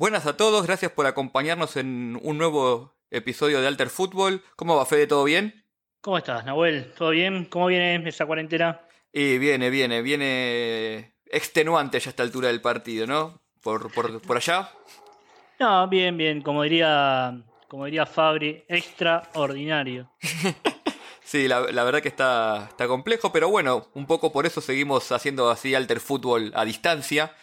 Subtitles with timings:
[0.00, 4.42] Buenas a todos, gracias por acompañarnos en un nuevo episodio de Alter Fútbol.
[4.56, 5.06] ¿Cómo va Fede?
[5.06, 5.66] ¿Todo bien?
[6.00, 6.90] ¿Cómo estás, Nahuel?
[6.96, 7.44] ¿Todo bien?
[7.44, 8.80] ¿Cómo viene esa cuarentena?
[9.12, 13.42] Y viene, viene, viene extenuante ya a esta altura del partido, ¿no?
[13.62, 14.70] Por, por, por allá.
[15.58, 16.40] No, bien, bien.
[16.40, 17.38] Como diría,
[17.68, 20.10] como diría Fabri, extraordinario.
[21.22, 25.12] sí, la, la, verdad que está, está complejo, pero bueno, un poco por eso seguimos
[25.12, 27.34] haciendo así Alter Fútbol a distancia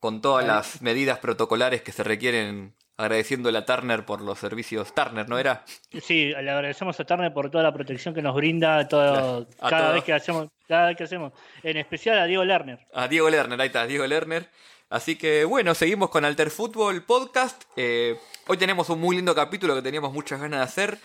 [0.00, 4.94] con todas las medidas protocolares que se requieren, agradeciéndole a Turner por los servicios.
[4.94, 5.64] Turner, ¿no era?
[6.02, 10.02] Sí, le agradecemos a Turner por toda la protección que nos brinda todo, cada vez
[10.02, 11.32] que hacemos, cada vez que hacemos.
[11.62, 12.80] En especial a Diego Lerner.
[12.94, 14.48] A Diego Lerner, ahí está, Diego Lerner.
[14.88, 17.62] Así que bueno, seguimos con Alter Fútbol Podcast.
[17.76, 20.98] Eh, hoy tenemos un muy lindo capítulo que teníamos muchas ganas de hacer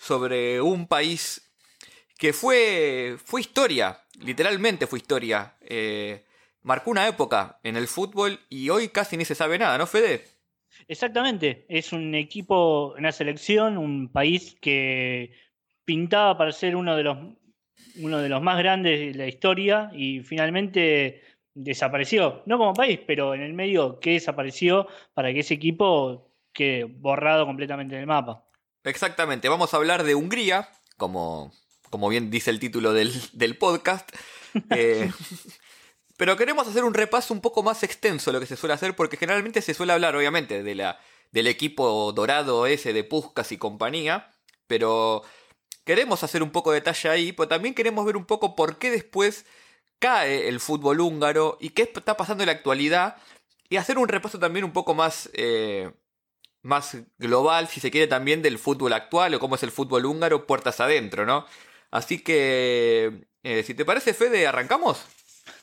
[0.00, 1.50] sobre un país
[2.18, 5.54] que fue, fue historia, literalmente fue historia.
[5.60, 6.24] Eh,
[6.62, 10.24] marcó una época en el fútbol y hoy casi ni se sabe nada, ¿no, Fede?
[10.88, 15.32] Exactamente, es un equipo, una selección, un país que
[15.84, 17.18] pintaba para ser uno de los,
[17.96, 21.22] uno de los más grandes de la historia y finalmente
[21.54, 26.84] desapareció, no como país, pero en el medio que desapareció para que ese equipo quede
[26.84, 28.44] borrado completamente del mapa.
[28.84, 31.52] Exactamente, vamos a hablar de Hungría, como,
[31.90, 34.10] como bien dice el título del, del podcast.
[34.70, 35.08] Eh,
[36.20, 38.94] pero queremos hacer un repaso un poco más extenso de lo que se suele hacer,
[38.94, 41.00] porque generalmente se suele hablar, obviamente, de la,
[41.32, 44.30] del equipo dorado ese de Puskas y compañía,
[44.66, 45.22] pero
[45.86, 48.90] queremos hacer un poco de detalle ahí, pero también queremos ver un poco por qué
[48.90, 49.46] después
[49.98, 53.16] cae el fútbol húngaro y qué está pasando en la actualidad,
[53.70, 55.90] y hacer un repaso también un poco más, eh,
[56.60, 60.46] más global, si se quiere, también del fútbol actual o cómo es el fútbol húngaro
[60.46, 61.46] puertas adentro, ¿no?
[61.90, 65.06] Así que, eh, si te parece, Fede, ¿arrancamos?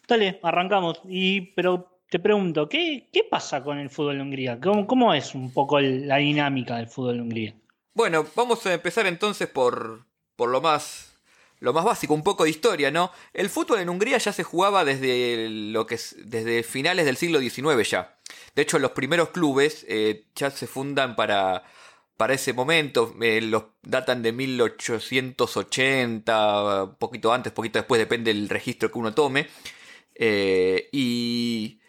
[0.07, 1.01] Dale, arrancamos.
[1.07, 4.59] Y, pero te pregunto, ¿qué, qué pasa con el fútbol de Hungría?
[4.59, 7.53] ¿Cómo, ¿Cómo, es un poco la dinámica del fútbol de Hungría?
[7.93, 11.13] Bueno, vamos a empezar entonces por, por lo más
[11.59, 13.11] lo más básico, un poco de historia, ¿no?
[13.33, 17.39] El fútbol en Hungría ya se jugaba desde lo que es, desde finales del siglo
[17.39, 18.15] XIX ya.
[18.55, 21.63] De hecho, los primeros clubes eh, ya se fundan para,
[22.15, 23.15] para ese momento.
[23.21, 29.15] Eh, los datan de 1880, un poquito antes, poquito después, depende del registro que uno
[29.15, 29.47] tome.
[30.19, 31.79] Eh, y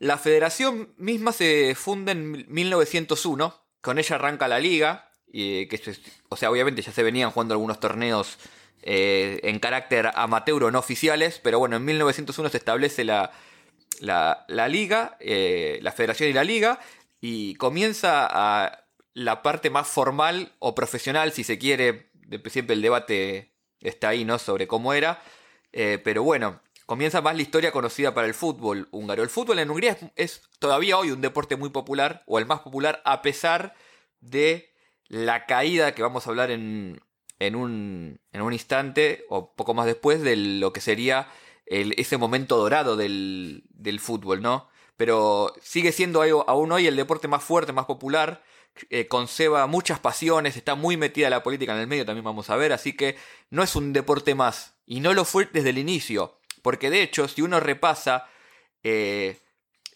[0.00, 5.96] la federación misma se funda en 1901, con ella arranca la liga, que
[6.28, 8.38] o sea, obviamente ya se venían jugando algunos torneos
[8.82, 13.30] eh, en carácter amateur o no oficiales, pero bueno, en 1901 se establece la,
[14.00, 16.80] la, liga, eh, la federación y la liga,
[17.20, 18.84] y comienza a
[19.14, 22.10] la parte más formal o profesional, si se quiere,
[22.46, 24.38] siempre el debate está ahí, ¿no?
[24.38, 25.20] Sobre cómo era,
[25.70, 29.22] pero bueno, comienza más la historia conocida para el fútbol húngaro.
[29.22, 33.02] El fútbol en Hungría es, todavía hoy un deporte muy popular, o el más popular,
[33.04, 33.74] a pesar
[34.20, 34.72] de
[35.06, 36.98] la caída que vamos a hablar en,
[37.40, 41.28] en, un, instante, o poco más después, de lo que sería
[41.66, 44.70] ese momento dorado del, del, fútbol, ¿no?
[44.96, 48.42] Pero sigue siendo aún hoy el deporte más fuerte, más popular,
[48.88, 52.56] eh, conceba muchas pasiones, está muy metida la política en el medio, también vamos a
[52.56, 53.18] ver, así que
[53.50, 56.37] no es un deporte más, y no lo fue desde el inicio.
[56.68, 58.28] Porque de hecho, si uno repasa
[58.82, 59.38] eh,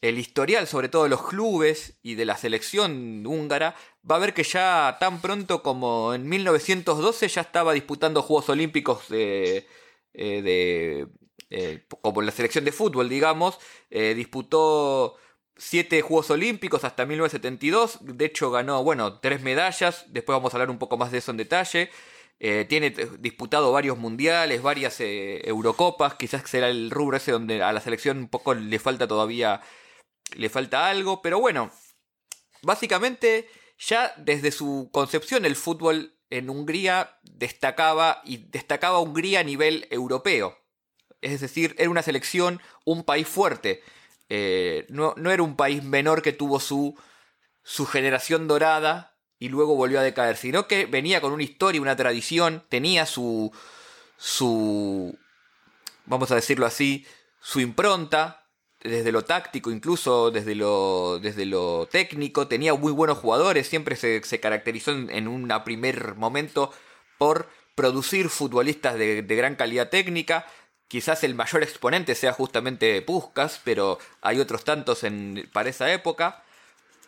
[0.01, 3.77] el historial, sobre todo de los clubes y de la selección húngara,
[4.11, 9.11] va a ver que ya tan pronto como en 1912 ya estaba disputando Juegos Olímpicos
[9.11, 9.67] de,
[10.15, 11.07] eh,
[11.51, 13.59] eh, como la selección de fútbol, digamos,
[13.91, 15.17] disputó
[15.59, 20.71] siete Juegos Olímpicos hasta 1972, de hecho ganó, bueno, tres medallas, después vamos a hablar
[20.71, 21.91] un poco más de eso en detalle.
[22.45, 27.73] Eh, tiene disputado varios mundiales, varias eh, Eurocopas, quizás será el rubro ese donde a
[27.73, 29.61] la selección un poco le falta todavía,
[30.35, 31.71] le falta algo, pero bueno,
[32.63, 33.49] básicamente
[33.79, 40.59] ya desde su concepción el fútbol en Hungría destacaba y destacaba Hungría a nivel europeo.
[41.21, 43.85] Es decir, era una selección, un país fuerte.
[44.29, 46.99] Eh, no, no, era un país menor que tuvo su,
[47.63, 49.12] su generación dorada
[49.43, 53.51] y luego volvió a decaer, sino que venía con una historia, una tradición, tenía su,
[54.17, 55.19] su,
[56.07, 57.05] vamos a decirlo así,
[57.41, 58.47] su impronta,
[58.85, 64.21] desde lo táctico, incluso desde lo, desde lo técnico, tenía muy buenos jugadores, siempre se,
[64.39, 66.73] caracterizó en, un primer momento
[67.19, 70.47] por producir futbolistas de, de, gran calidad técnica.
[70.87, 76.45] Quizás el mayor exponente sea justamente Puskas, pero hay otros tantos en, para esa época.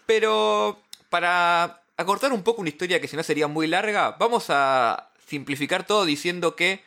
[0.05, 5.11] Pero para acortar un poco una historia que si no sería muy larga, vamos a
[5.26, 6.82] simplificar todo diciendo que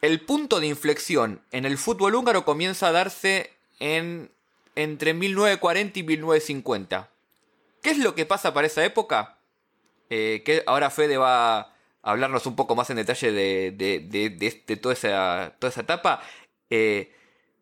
[0.00, 4.30] el punto de inflexión en el fútbol húngaro comienza a darse en
[4.76, 7.08] entre 1940 y 1950.
[7.82, 9.38] ¿Qué es lo que pasa para esa época?
[10.10, 11.72] Eh, que ahora Fede va a
[12.02, 16.22] hablarnos un poco más en detalle de, de, este, toda, esa, toda esa etapa.
[16.70, 17.12] Eh,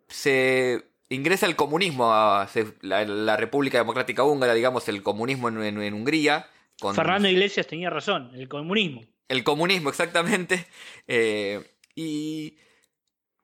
[0.08, 2.48] se ingresa el comunismo a
[2.80, 6.48] la, República Democrática Húngara, digamos, el comunismo en, Hungría.
[6.94, 9.02] Fernando Iglesias tenía razón, el comunismo.
[9.28, 10.66] El comunismo, exactamente.
[11.08, 11.60] Eh,
[11.94, 12.56] y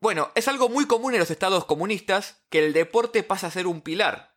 [0.01, 3.67] bueno, es algo muy común en los estados comunistas que el deporte pasa a ser
[3.67, 4.37] un pilar.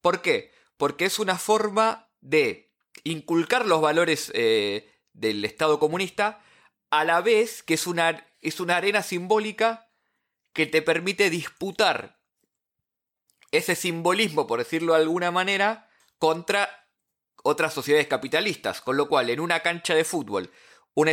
[0.00, 0.52] ¿Por qué?
[0.76, 2.72] Porque es una forma de
[3.04, 6.40] inculcar los valores eh, del Estado comunista
[6.90, 9.90] a la vez que es una, es una arena simbólica
[10.52, 12.19] que te permite disputar
[13.50, 15.88] ese simbolismo, por decirlo de alguna manera,
[16.18, 16.86] contra
[17.42, 18.80] otras sociedades capitalistas.
[18.80, 20.50] Con lo cual, en una cancha de fútbol,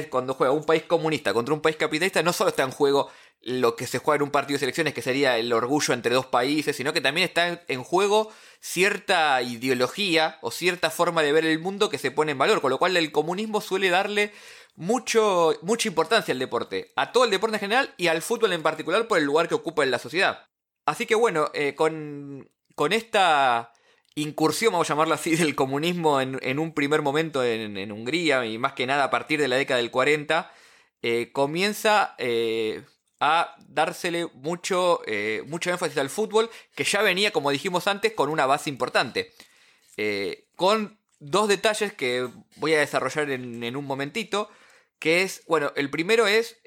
[0.10, 3.10] cuando juega un país comunista contra un país capitalista, no solo está en juego
[3.42, 6.26] lo que se juega en un partido de selecciones, que sería el orgullo entre dos
[6.26, 11.60] países, sino que también está en juego cierta ideología o cierta forma de ver el
[11.60, 14.34] mundo que se pone en valor, con lo cual el comunismo suele darle
[14.76, 18.64] mucho, mucha importancia al deporte, a todo el deporte en general y al fútbol en
[18.64, 20.48] particular por el lugar que ocupa en la sociedad.
[20.88, 23.74] Así que bueno, eh, con, con, esta
[24.16, 28.72] incursión, vamos a llamarla así, del comunismo en, un primer momento en, Hungría y más
[28.72, 30.50] que nada a partir de la década del 40,
[31.02, 32.86] eh, comienza eh,
[33.20, 38.70] a dársele mucho, énfasis al fútbol, que ya venía, como dijimos antes, con una base
[38.70, 39.34] importante.
[40.56, 44.50] Con dos detalles que voy a desarrollar en, un momentito,
[45.00, 46.62] que es, bueno, el primero es,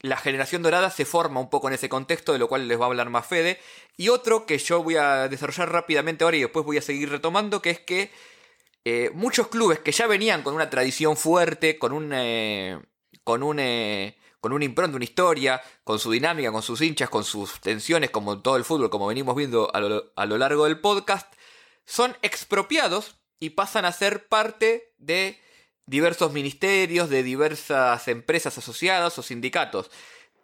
[0.00, 2.84] la generación dorada se forma un poco en ese contexto, de lo cual les va
[2.84, 3.60] a hablar más Fede,
[3.96, 7.62] y otro que yo voy a desarrollar rápidamente ahora y después voy a seguir retomando,
[7.62, 8.10] que es que
[9.14, 12.10] muchos clubes que ya venían con una tradición fuerte, con un...
[13.24, 13.60] con un
[14.46, 18.42] con una impronta, una historia, con su dinámica, con sus hinchas, con sus tensiones, como
[18.42, 21.34] todo el fútbol, como venimos viendo a lo, largo del podcast,
[21.84, 25.40] son expropiados y pasan a ser parte de
[25.86, 29.90] diversos ministerios, de diversas empresas asociadas o sindicatos.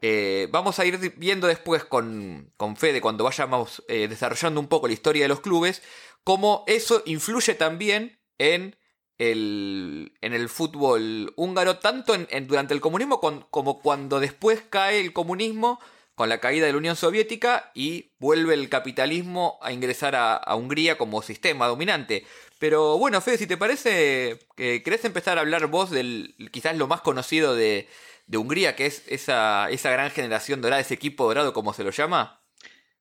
[0.00, 4.88] Eh, vamos a ir viendo después con, con Fede, cuando vayamos eh, desarrollando un poco
[4.88, 5.82] la historia de los clubes,
[6.24, 8.76] cómo eso influye también en
[9.18, 15.12] el, en el fútbol húngaro, tanto en, durante el comunismo como cuando después cae el
[15.12, 15.78] comunismo
[16.14, 20.98] con la caída de la Unión Soviética y vuelve el capitalismo a ingresar a, Hungría
[20.98, 22.26] como sistema dominante.
[22.62, 26.86] Pero bueno, Fede, si te parece, que ¿querés empezar a hablar vos del quizás lo
[26.86, 27.88] más conocido de,
[28.32, 32.40] Hungría, que es esa, esa gran generación dorada, ese equipo dorado, como se lo llama?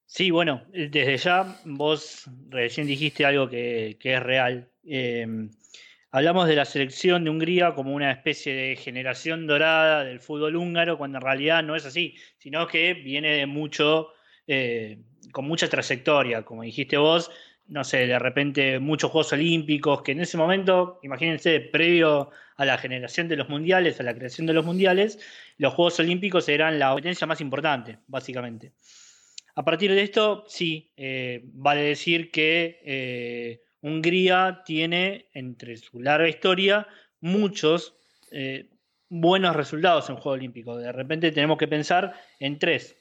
[0.08, 4.68] Sí, bueno, desde ya vos recién dijiste algo que, es real.
[4.84, 5.28] Eh,
[6.10, 10.98] Hablamos de la selección de Hungría como una especie de generación dorada del fútbol húngaro,
[10.98, 14.08] cuando en realidad no es así, sino que viene de mucho,
[14.48, 17.30] eh, con mucha trayectoria, como dijiste vos,
[17.72, 22.78] no sé, de repente muchos Juegos Olímpicos, que en ese momento, imagínense, previo a la
[22.78, 25.20] generación de los mundiales, a la creación de los mundiales,
[25.58, 28.74] los Juegos Olímpicos eran la competencia más importante, básicamente.
[29.56, 36.28] A partir de esto, sí, eh, vale decir que eh, Hungría tiene, entre su larga
[36.28, 36.88] historia,
[37.22, 37.96] muchos
[38.32, 38.70] eh,
[39.08, 40.82] buenos resultados en Juegos Olímpicos.
[40.84, 42.98] De repente tenemos que pensar en tres.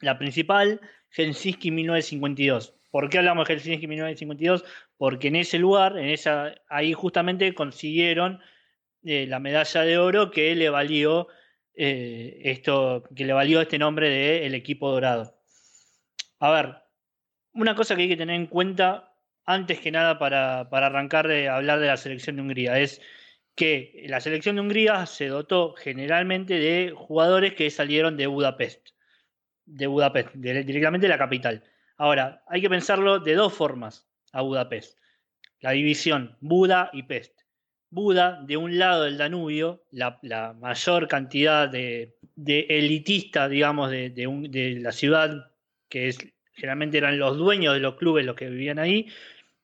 [0.00, 0.80] La principal,
[1.10, 2.74] Helsinki 1952.
[2.96, 4.64] ¿Por qué hablamos de Helsinki 1952?
[4.96, 8.40] Porque en ese lugar, en esa, ahí justamente consiguieron
[9.04, 11.28] eh, la medalla de oro que le valió
[11.74, 15.38] eh, esto, que le valió este nombre de el equipo dorado.
[16.38, 16.76] A ver,
[17.52, 21.80] una cosa que hay que tener en cuenta antes que nada para, arrancar de hablar
[21.80, 23.02] de la selección de Hungría, es
[23.54, 28.88] que la selección de Hungría se dotó generalmente de jugadores que salieron de Budapest,
[29.66, 31.62] de Budapest, directamente de la capital.
[31.96, 34.98] Ahora, hay que pensarlo de dos formas a Budapest.
[35.60, 37.40] La división Buda y Pest.
[37.88, 40.18] Buda, de un lado del Danubio, la,
[40.58, 45.52] mayor cantidad de, elitistas, digamos, de, de, la ciudad,
[45.88, 46.18] que es,
[46.52, 49.08] generalmente eran los dueños de los clubes los que vivían ahí,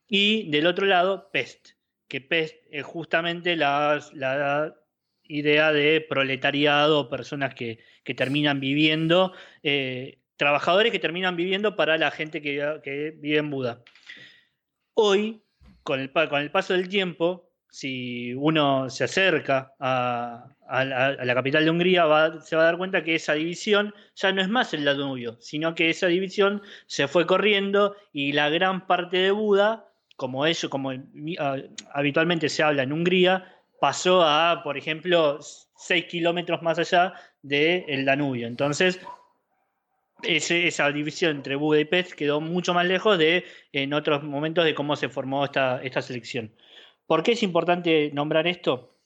[0.09, 1.71] y del otro lado, Pest,
[2.09, 4.75] que Pest es justamente la,
[5.25, 7.79] idea de proletariado, personas que,
[8.17, 13.83] terminan viviendo, eh, trabajadores que terminan viviendo para la gente que, vive en Buda.
[14.95, 15.43] Hoy,
[15.83, 21.71] con el, con el paso del tiempo, si uno se acerca a, la, capital de
[21.71, 22.05] Hungría,
[22.43, 25.75] se va a dar cuenta que esa división ya no es más el Danubio, sino
[25.75, 30.93] que esa división se fue corriendo y la gran parte de Buda como eso, como
[31.39, 31.57] ah,
[31.95, 33.45] habitualmente se habla en Hungría,
[33.81, 35.39] pasó a, por ejemplo,
[35.77, 38.47] 6 kilómetros más allá del Danubio.
[38.47, 39.01] Entonces,
[40.23, 45.09] esa división entre Budapest quedó mucho más lejos de en otros momentos de cómo se
[45.09, 46.53] formó esta, esta selección.
[47.07, 48.97] ¿Por qué es importante nombrar esto?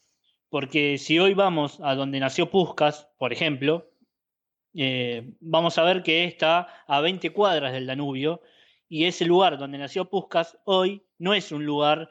[0.49, 3.91] Porque si hoy vamos a donde nació Puskas, por ejemplo,
[4.75, 8.43] eh, vamos a ver que está a 20 cuadras del Danubio
[8.89, 12.11] y ese lugar donde nació Puskas hoy no es un lugar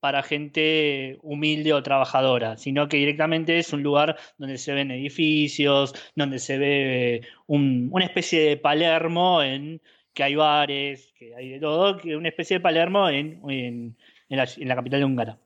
[0.00, 5.94] para gente humilde o trabajadora, sino que directamente es un lugar donde se ven edificios,
[6.16, 9.80] donde se ve una especie de Palermo en
[10.12, 13.96] que hay bares, que hay de todo, que una especie de Palermo en, en,
[14.28, 15.38] la, en la capital húngara.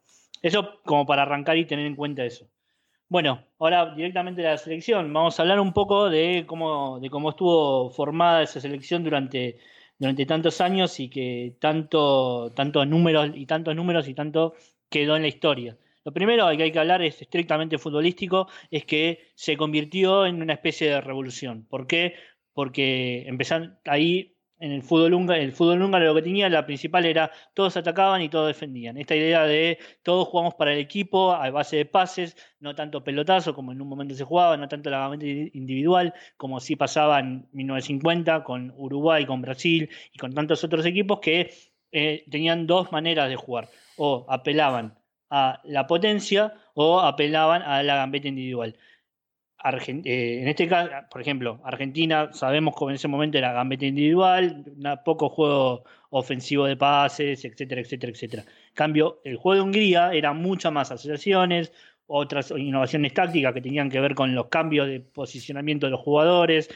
[0.43, 2.49] Eso como para arrancar y tener en cuenta eso.
[3.09, 5.13] Bueno, ahora directamente la selección.
[5.13, 9.59] Vamos a hablar un poco de cómo, de cómo estuvo formada esa selección durante
[9.99, 14.55] durante tantos años y que tanto, tantos números y tantos números y tanto
[14.89, 15.77] quedó en la historia.
[16.05, 20.53] Lo primero que hay que hablar es estrictamente futbolístico, es que se convirtió en una
[20.53, 21.67] especie de revolución.
[21.69, 22.15] ¿Por qué?
[22.53, 27.05] Porque empezaron ahí en el fútbol húngaro, el fútbol húngaro lo que tenía, la principal
[27.05, 28.97] era todos atacaban y todos defendían.
[28.97, 33.55] Esta idea de todos jugamos para el equipo a base de pases, no tanto pelotazo
[33.55, 35.11] como en un momento se jugaba, no tanto la
[35.53, 41.21] individual como sí pasaba en 1950 con Uruguay, con Brasil y con tantos otros equipos
[41.21, 41.51] que
[41.93, 43.69] eh, tenían dos maneras de jugar.
[43.97, 44.99] O apelaban
[45.31, 48.77] a la potencia o apelaban a la gambeta individual.
[49.69, 54.65] Eh, en este caso, por ejemplo, Argentina, sabemos que en ese momento era gambeta individual,
[55.05, 58.45] poco juego ofensivo de pases, etcétera, etcétera, etcétera.
[58.75, 61.73] Cambio, el juego de Hungría era mucho más asociaciones,
[62.07, 66.71] otras innovaciones tácticas que tenían que ver con los cambios de posicionamiento de los jugadores,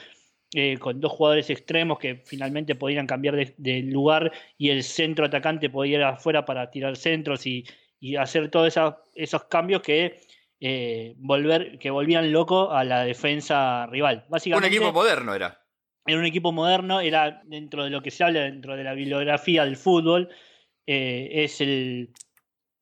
[0.52, 5.70] eh, con dos jugadores extremos que finalmente podían cambiar de, lugar y el centro atacante
[5.70, 7.64] podía ir afuera para tirar centros y,
[8.18, 8.75] hacer todos
[9.14, 10.20] esos cambios que
[10.61, 14.26] eh, volver, que volvían loco a la defensa rival.
[14.29, 15.61] Básicamente, un equipo moderno era.
[16.07, 19.64] Era un equipo moderno, era dentro de lo que se habla, dentro de la bibliografía
[19.64, 20.29] del fútbol,
[20.87, 22.11] eh, es el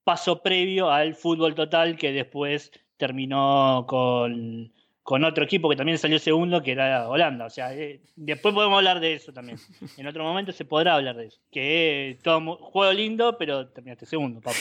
[0.04, 6.18] paso previo al fútbol total que después terminó con, con otro equipo que también salió
[6.18, 7.46] segundo, que era Holanda.
[7.46, 9.58] O sea, eh, después podemos hablar de eso también.
[9.98, 11.40] En otro momento se podrá hablar de eso.
[11.50, 14.56] Que todo juego lindo, pero terminaste segundo, papá.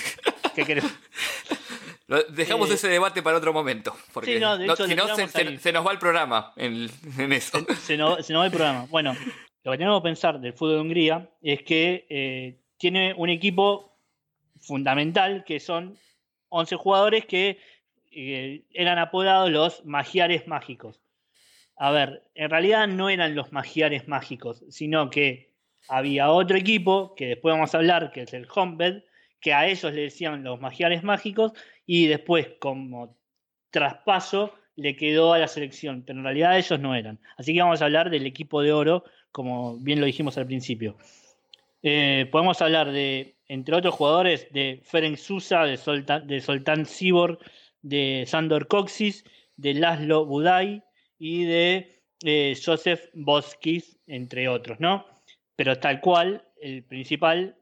[0.53, 0.85] ¿Qué querés?
[2.29, 3.95] Dejamos eh, ese debate para otro momento.
[4.13, 6.89] Porque si no, se, nos va el programa en,
[7.33, 7.65] eso.
[7.81, 8.85] Se, nos, va el programa.
[8.89, 9.15] Bueno,
[9.63, 13.97] lo que tenemos que pensar del fútbol de Hungría es que eh, tiene un equipo
[14.61, 15.97] fundamental que son
[16.49, 17.59] 11 jugadores que
[18.11, 21.01] eh, eran apodados los magiares mágicos.
[21.75, 25.53] A ver, en realidad no eran los magiares mágicos, sino que
[25.89, 29.03] había otro equipo, que después vamos a hablar, que es el Hombed,
[29.39, 31.53] que a ellos le decían los magiares mágicos,
[31.85, 33.17] y después como
[33.71, 37.19] traspaso le quedó a la selección, pero en realidad ellos no eran.
[37.37, 40.97] Así que vamos a hablar del equipo de oro, como bien lo dijimos al principio.
[41.81, 47.39] Eh, podemos hablar de, entre otros jugadores, de Ferenc Sousa, de, Soltan, de Soltán Sibor,
[47.81, 49.23] de Sandor Coxis,
[49.55, 50.83] de Laszlo Budai
[51.17, 55.05] y de eh, Joseph Boskis, entre otros, ¿no?
[55.55, 57.55] Pero tal cual, el principal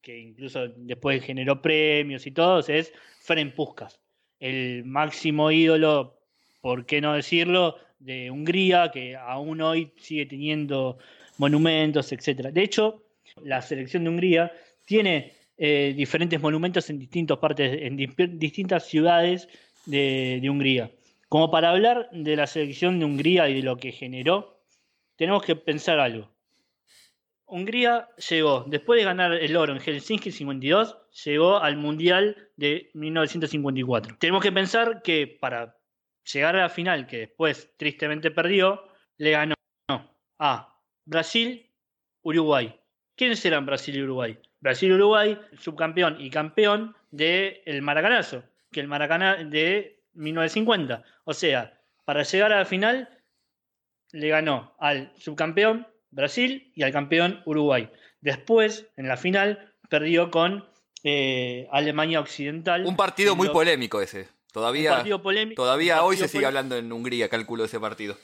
[0.00, 4.00] que incluso después generó premios y todo, es Ferenc Puskas,
[4.38, 6.18] el máximo ídolo,
[6.60, 10.98] por qué no decirlo, de Hungría, que aún hoy sigue teniendo
[11.38, 12.48] monumentos, etc.
[12.48, 13.02] De hecho,
[13.42, 14.52] la selección de Hungría
[14.86, 17.96] tiene eh, diferentes monumentos en distintas partes, en
[18.38, 19.48] distintas ciudades
[19.84, 20.90] de, de Hungría.
[21.28, 24.58] Como para hablar de la selección de Hungría y de lo que generó,
[25.16, 26.29] tenemos que pensar algo.
[27.50, 34.16] Hungría llegó, después de ganar el oro en Helsinki 52, llegó al Mundial de 1954.
[34.18, 35.76] Tenemos que pensar que para
[36.32, 38.84] llegar a la final, que después tristemente perdió,
[39.18, 39.54] le ganó
[40.38, 41.70] a Brasil,
[42.22, 42.74] Uruguay.
[43.16, 44.38] ¿Quiénes eran Brasil y Uruguay?
[44.60, 51.02] Brasil y Uruguay, subcampeón y campeón del el Maracanazo, que el Maracaná de 1950.
[51.24, 53.08] O sea, para llegar a la final,
[54.12, 57.90] le ganó al subcampeón Brasil y al campeón Uruguay.
[58.20, 60.68] Después, en la final, perdió con
[61.04, 62.84] eh, Alemania Occidental.
[62.86, 64.28] Un partido muy polémico ese.
[64.52, 65.04] Todavía,
[65.54, 68.16] todavía hoy se sigue hablando en Hungría, cálculo de ese partido.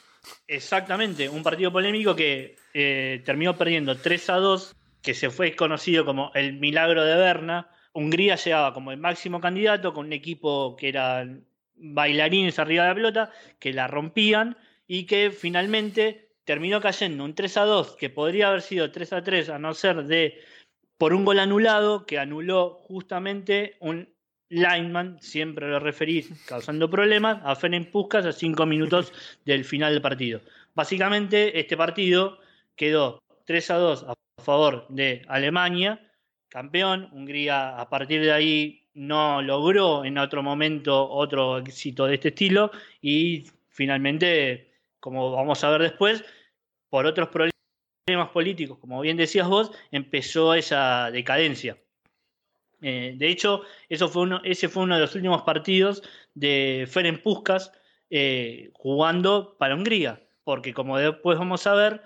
[0.49, 6.05] Exactamente, un partido polémico que eh, terminó perdiendo 3 a 2, que se fue conocido
[6.05, 7.71] como el milagro de Berna.
[7.93, 12.95] Hungría llegaba como el máximo candidato con un equipo que eran bailarines arriba de la
[12.95, 14.57] pelota, que la rompían
[14.89, 19.23] y que finalmente terminó cayendo un 3 a 2, que podría haber sido 3 a
[19.23, 20.41] 3 a no ser de
[20.97, 24.09] por un gol anulado, que anuló justamente un
[24.49, 29.13] lineman, siempre lo referí causando problemas, a Ferenc Puskas a 5 minutos
[29.45, 30.41] del final del partido.
[30.75, 32.39] básicamente este partido
[32.77, 36.01] quedó 3 a 2 a favor de Alemania,
[36.49, 37.09] campeón.
[37.13, 42.71] Hungría a partir de ahí no logró en otro momento otro éxito de este estilo
[43.03, 46.25] y finalmente, como vamos a ver después,
[46.97, 51.77] por otros problemas políticos, como bien decías vos, empezó esa decadencia.
[52.81, 57.21] Eh, de hecho, eso fue uno, ese fue uno de los últimos partidos de Ferenc
[57.21, 57.71] Puskas
[58.09, 62.01] eh, jugando para Hungría, porque como después vamos a ver,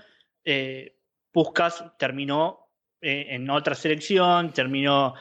[0.45, 0.99] eh,
[1.31, 2.67] Puskas terminó
[3.01, 5.15] en otra selección, terminó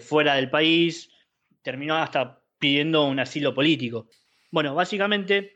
[0.00, 1.10] fuera del país,
[1.62, 4.10] terminó hasta pidiendo un asilo político.
[4.50, 5.55] Bueno, básicamente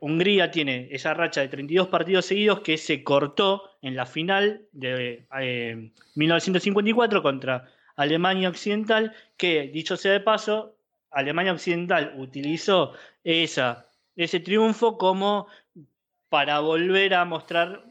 [0.00, 5.26] Hungría tiene esa racha de 32 partidos seguidos que se cortó en la final de
[6.14, 10.76] 1954 contra Alemania Occidental, que dicho sea de paso,
[11.10, 12.92] Alemania Occidental utilizó
[13.24, 15.48] esa, ese triunfo como
[16.28, 17.89] para volver a mostrar,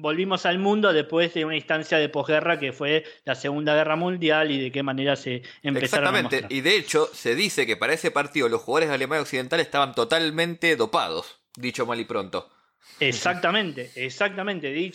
[0.00, 4.50] volvimos al mundo después de una instancia de posguerra que fue la Segunda Guerra Mundial
[4.50, 7.92] y de qué manera se empezaron Exactamente, a y de hecho se dice que para
[7.92, 12.50] ese partido los jugadores de Alemania Occidental estaban totalmente dopados, dicho mal y pronto.
[13.00, 14.72] Exactamente, exactamente.
[14.72, 14.92] De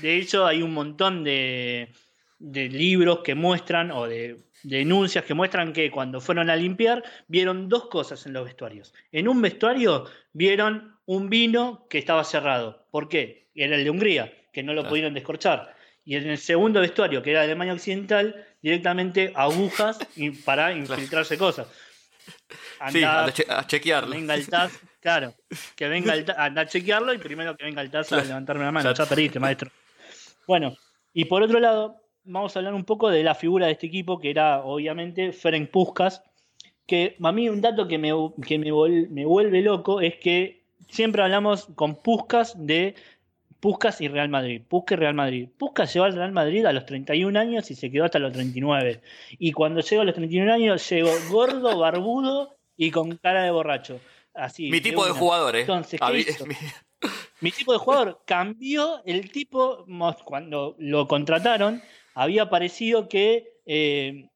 [0.00, 1.92] de hecho hay un montón de,
[2.38, 7.68] de libros que muestran o de denuncias que muestran que cuando fueron a limpiar vieron
[7.68, 8.92] dos cosas en los vestuarios.
[9.12, 12.86] En un vestuario vieron un vino que estaba cerrado.
[12.90, 13.48] ¿Por qué?
[13.54, 15.74] Era el de Hungría, que no lo pudieron descorchar.
[16.04, 19.98] Y en el segundo vestuario, que era de Alemania Occidental, directamente agujas
[20.44, 21.66] para infiltrarse cosas.
[22.92, 23.32] sí, a,
[23.66, 24.10] chequearlo.
[24.10, 25.34] venga el TAS, claro,
[25.74, 28.64] que venga el TAS, anda a chequearme y primero que venga el TAS a levantarme
[28.64, 28.92] la mano.
[28.92, 29.70] Ya perdiste, maestro.
[30.46, 30.76] Bueno,
[31.12, 34.20] y por otro lado, vamos a hablar un poco de la figura de este equipo,
[34.20, 36.22] que era obviamente Ferenc Puskas,
[36.86, 40.55] que a mí un dato que me, me, vuelve loco es que
[40.88, 42.94] siempre hablamos con Puskas de
[43.60, 44.62] Puskas y Real Madrid.
[44.66, 45.48] Puskas y Real Madrid.
[45.56, 49.00] Puskas llegó al Real Madrid a los 31 años y se quedó hasta los 39.
[49.38, 54.00] Y cuando llegó a los 31 años, llegó gordo, barbudo y con cara de borracho.
[54.34, 55.60] Así, Mi tipo de, jugador, ¿eh?
[55.60, 55.98] Entonces,
[57.40, 59.86] Mi tipo de jugador cambió el tipo
[60.24, 61.82] cuando lo contrataron
[62.14, 64.30] había parecido que eh,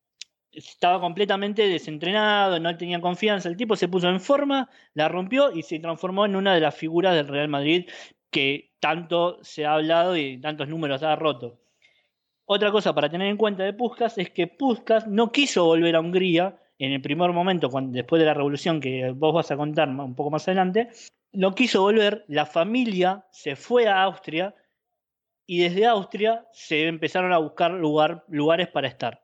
[0.52, 3.48] estaba completamente desentrenado, no tenía confianza.
[3.48, 6.74] El tipo se puso en forma, la rompió y se transformó en una de las
[6.74, 7.88] figuras del Real Madrid
[8.30, 11.60] que tanto se ha hablado y tantos números ha roto.
[12.44, 16.00] Otra cosa para tener en cuenta de Puskas es que Puskas no quiso volver a
[16.00, 19.88] Hungría en el primer momento, cuando, después de la revolución que vos vas a contar
[19.88, 20.88] un poco más adelante,
[21.32, 24.54] no quiso volver, la familia se fue a Austria
[25.46, 29.22] y desde Austria se empezaron a buscar lugar, lugares para estar.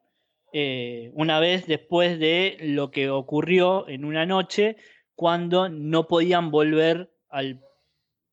[0.52, 4.76] Eh, una vez después de lo que ocurrió en una noche
[5.14, 7.60] cuando no podían volver al,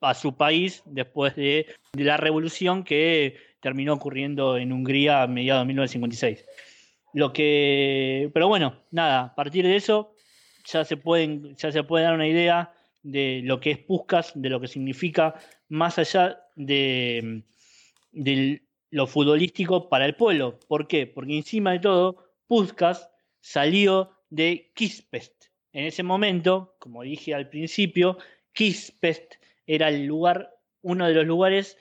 [0.04, 5.68] a su país después de, la revolución que terminó ocurriendo en Hungría a mediados de
[5.68, 6.46] 1956.
[7.14, 10.14] Lo que, pero bueno, nada, a partir de eso
[10.66, 12.74] ya se, pueden, ya se puede dar una idea
[13.04, 15.36] de lo que es Puskas, de lo que significa,
[15.70, 17.44] más allá de,
[18.12, 18.63] de
[18.94, 20.60] lo futbolístico para el pueblo.
[20.68, 21.08] ¿Por qué?
[21.08, 25.46] Porque encima de todo, Puskas salió de Kispest.
[25.72, 28.20] En ese momento, como dije al principio,
[28.54, 29.34] Kispest
[29.66, 30.54] era el lugar,
[30.84, 31.76] uno de los lugares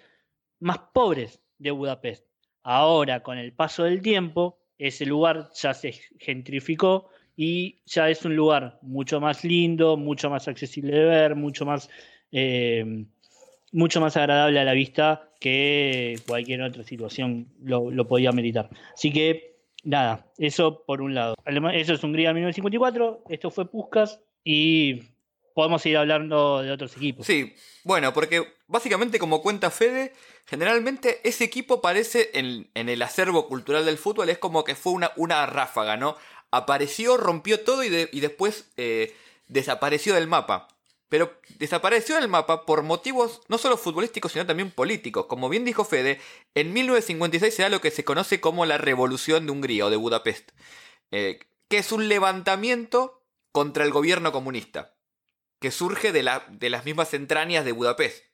[0.59, 2.27] más pobres de Budapest.
[2.63, 8.37] Ahora, con el paso del tiempo, ese lugar ya se gentrificó y ya es un
[8.37, 11.91] lugar mucho más lindo, mucho más accesible de ver, mucho más
[12.31, 13.05] eh,
[13.73, 18.71] mucho más agradable a la vista que cualquier otra situación lo, podía meditar.
[18.95, 21.35] Así que, nada, eso por un lado.
[21.73, 25.03] Eso es Hungría 1954, esto fue Puskas y
[25.55, 27.27] podemos ir hablando de otros equipos.
[27.27, 30.13] Sí, bueno, porque básicamente como cuenta Fede,
[30.47, 35.11] generalmente ese equipo parece en, el acervo cultural del fútbol, es como que fue una,
[35.17, 36.17] una ráfaga, ¿no?
[36.51, 39.15] Apareció, rompió todo y, y después eh,
[39.49, 40.69] desapareció del mapa
[41.13, 45.27] pero desapareció del mapa por motivos no solo futbolísticos, sino también políticos.
[45.27, 46.19] Como bien dijo Fede,
[46.55, 49.99] en 1956 se da lo que se conoce como la Revolución de Hungría o de
[49.99, 50.53] Budapest,
[51.11, 54.95] eh, que es un levantamiento contra el gobierno comunista,
[55.61, 58.25] que surge de, de las mismas entrañas de Budapest.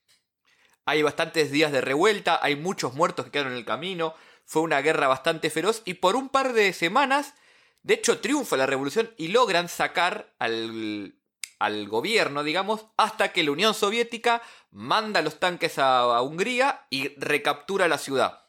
[0.84, 4.14] Hay bastantes días de revuelta, hay muchos muertos que quedaron en el camino,
[4.44, 7.34] fue una guerra bastante feroz y por un par de semanas,
[7.82, 11.17] de hecho, triunfa la revolución y logran sacar al,
[11.58, 17.88] al gobierno, digamos, hasta que la Unión Soviética manda los tanques a, Hungría y recaptura
[17.88, 18.46] la ciudad.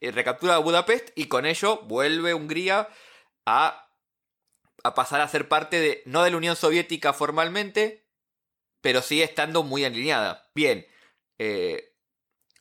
[0.00, 2.88] Y recaptura Budapest y con ello vuelve Hungría
[3.46, 3.88] a,
[4.82, 8.06] a pasar a ser parte de, no de la Unión Soviética formalmente,
[8.80, 10.50] pero sigue estando muy alineada.
[10.54, 10.86] Bien,
[11.38, 11.92] Eh,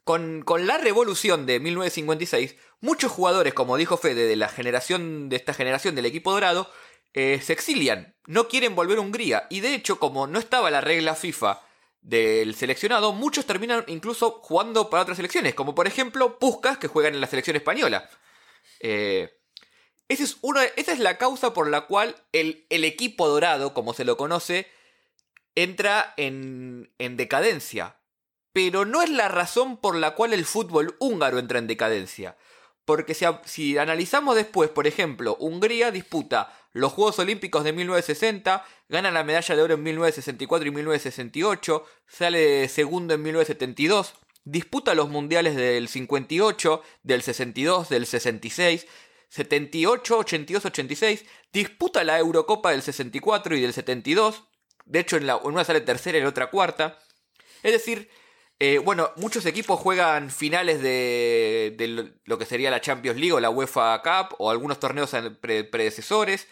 [0.03, 5.53] con, la revolución de 1956, muchos jugadores, como dijo Fede, de la generación, de esta
[5.53, 6.69] generación del equipo dorado,
[7.13, 9.47] eh, se exilian, no quieren volver a Hungría.
[9.50, 11.62] Y de hecho, como no estaba la regla FIFA
[12.02, 17.13] del seleccionado, muchos terminan incluso jugando para otras selecciones, como por ejemplo Puskas, que juegan
[17.13, 18.10] en la selección española.
[18.80, 19.38] Eh,
[20.08, 23.93] esa, es una, esa es la causa por la cual el, el, equipo dorado, como
[23.93, 24.67] se lo conoce,
[25.56, 27.97] entra en, en decadencia.
[28.54, 32.38] Pero no es la razón por la cual el fútbol húngaro entra en decadencia.
[32.84, 39.12] Porque si, si, analizamos después, por ejemplo, Hungría disputa los Juegos Olímpicos de 1960, gana
[39.12, 45.55] la medalla de oro en 1964 y 1968, sale segundo en 1972, disputa los mundiales
[45.55, 48.88] del 58, del 62, del 66,
[49.29, 54.43] 78, 82, 86, disputa la Eurocopa del 64 y del 72,
[54.86, 56.99] de hecho en, la, una sale tercera y en otra cuarta.
[57.63, 58.10] Es decir,
[58.63, 63.50] eh, bueno, muchos equipos juegan finales de, lo que sería la Champions League o la
[63.50, 65.10] UEFA Cup o algunos torneos
[65.41, 66.47] predecesores.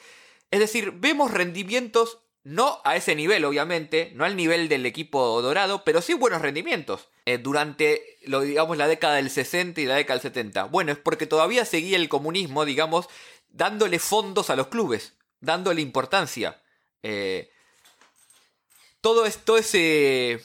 [0.49, 5.83] Es decir, vemos rendimientos no a ese nivel, obviamente, no al nivel del equipo dorado,
[5.83, 7.09] pero sí buenos rendimientos.
[7.27, 10.63] Eh, durante, lo, digamos, la década del 60 y la década del 70.
[10.63, 13.07] Bueno, es porque todavía seguía el comunismo, digamos,
[13.49, 16.59] dándole fondos a los clubes, dándole importancia.
[17.03, 17.51] Eh,
[18.99, 20.41] todo, esto, ese,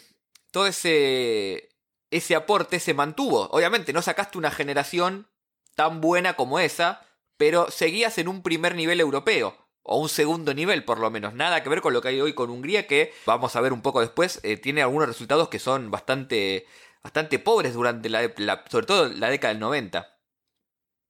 [0.55, 1.75] todo ese,
[2.13, 3.49] ese aporte se mantuvo.
[3.51, 5.29] Obviamente, no sacaste una generación
[5.75, 7.05] tan buena como esa,
[7.37, 11.35] pero seguías en un primer nivel europeo o un segundo nivel por lo menos.
[11.35, 13.83] Nada que ver con lo que hay hoy con Hungría, que vamos a ver un
[13.83, 16.69] poco después, eh, tiene algunos resultados que son bastante,
[17.03, 18.33] bastante pobres durante la,
[18.71, 20.17] sobre todo la década del 90.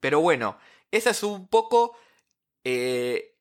[0.00, 0.56] Pero bueno,
[0.90, 1.98] esa es un poco
[2.64, 3.36] eh,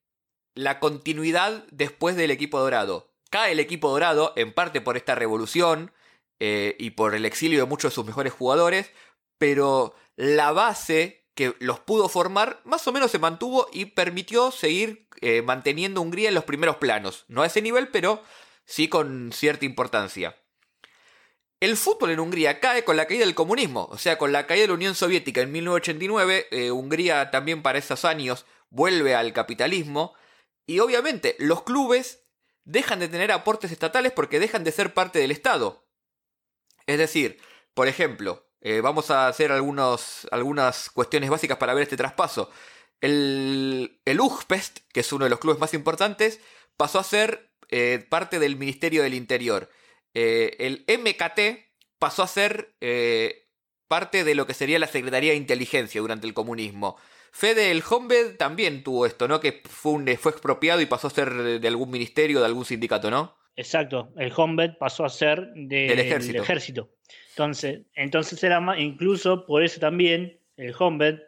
[0.54, 3.13] la continuidad después del equipo dorado.
[3.34, 5.92] Cae el equipo dorado, en parte por esta revolución
[6.40, 8.92] eh, y por el exilio de muchos de sus mejores jugadores,
[9.40, 15.08] pero la base que los pudo formar, más o menos se mantuvo y permitió seguir
[15.22, 17.26] eh, manteniendo Hungría en los primeros planos.
[17.28, 18.22] No a ese nivel, pero
[18.66, 20.38] sí con cierta importancia.
[21.60, 24.66] El fútbol en Hungría cae con la caída del comunismo, o sea, con la caída
[24.66, 30.14] de la Unión Soviética en 1989, eh, Hungría también para esos años vuelve al capitalismo
[30.68, 32.23] y obviamente los clubes
[32.66, 35.86] dejan de tener aportes estatales porque dejan de ser parte del Estado.
[36.86, 37.40] Es decir,
[37.74, 42.50] por ejemplo, eh, vamos a hacer algunos, algunas cuestiones básicas para ver este traspaso.
[43.02, 46.40] El, el UGPEST, que es uno de los clubes más importantes,
[46.78, 49.70] pasó a ser eh, parte del Ministerio del Interior.
[50.14, 51.68] Eh, el MKT
[52.00, 52.76] pasó a ser
[53.88, 56.98] parte de lo que sería la Secretaría de Inteligencia durante el comunismo.
[57.36, 59.40] Fede, el Hombed también tuvo esto, ¿no?
[59.40, 63.36] Que fue, fue expropiado y pasó a ser de algún ministerio, de algún sindicato, ¿no?
[63.56, 66.90] Exacto, el Hombed pasó a ser del ejército.
[67.30, 71.20] Entonces, entonces era más, incluso por eso también el Hombed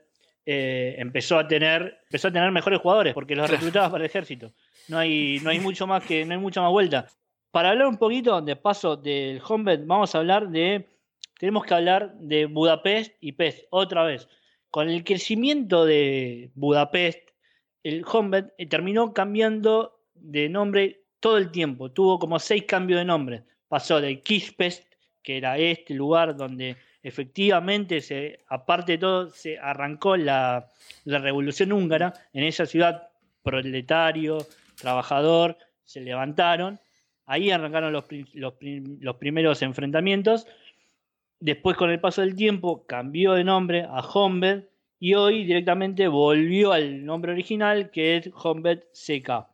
[0.46, 4.54] eh, empezó a tener empezó a tener mejores jugadores porque los reclutaba para el ejército.
[4.88, 7.08] No hay, no hay mucho más que no hay mucha más vuelta.
[7.50, 10.88] Para hablar un poquito de paso del Hombed, vamos a hablar de
[11.40, 14.28] tenemos que hablar de Budapest y Pest otra vez.
[14.76, 17.30] Con el crecimiento de Budapest,
[17.82, 21.94] el Hombed eh, terminó cambiando de nombre todo el tiempo.
[21.94, 23.46] Tuvo como seis cambios de nombre.
[23.70, 24.84] Pasó de Kispest
[25.24, 30.68] que era este lugar donde efectivamente, se, aparte de todo, se arrancó la,
[31.06, 33.08] revolución húngara, en esa ciudad
[33.44, 34.40] proletario,
[34.76, 36.82] trabajador, se levantaron,
[37.26, 40.46] ahí arrancaron los, primeros enfrentamientos,
[41.40, 44.66] después con el paso del tiempo cambió de nombre a Hombed
[45.00, 49.48] y hoy directamente volvió al nombre original que es Hombed CK.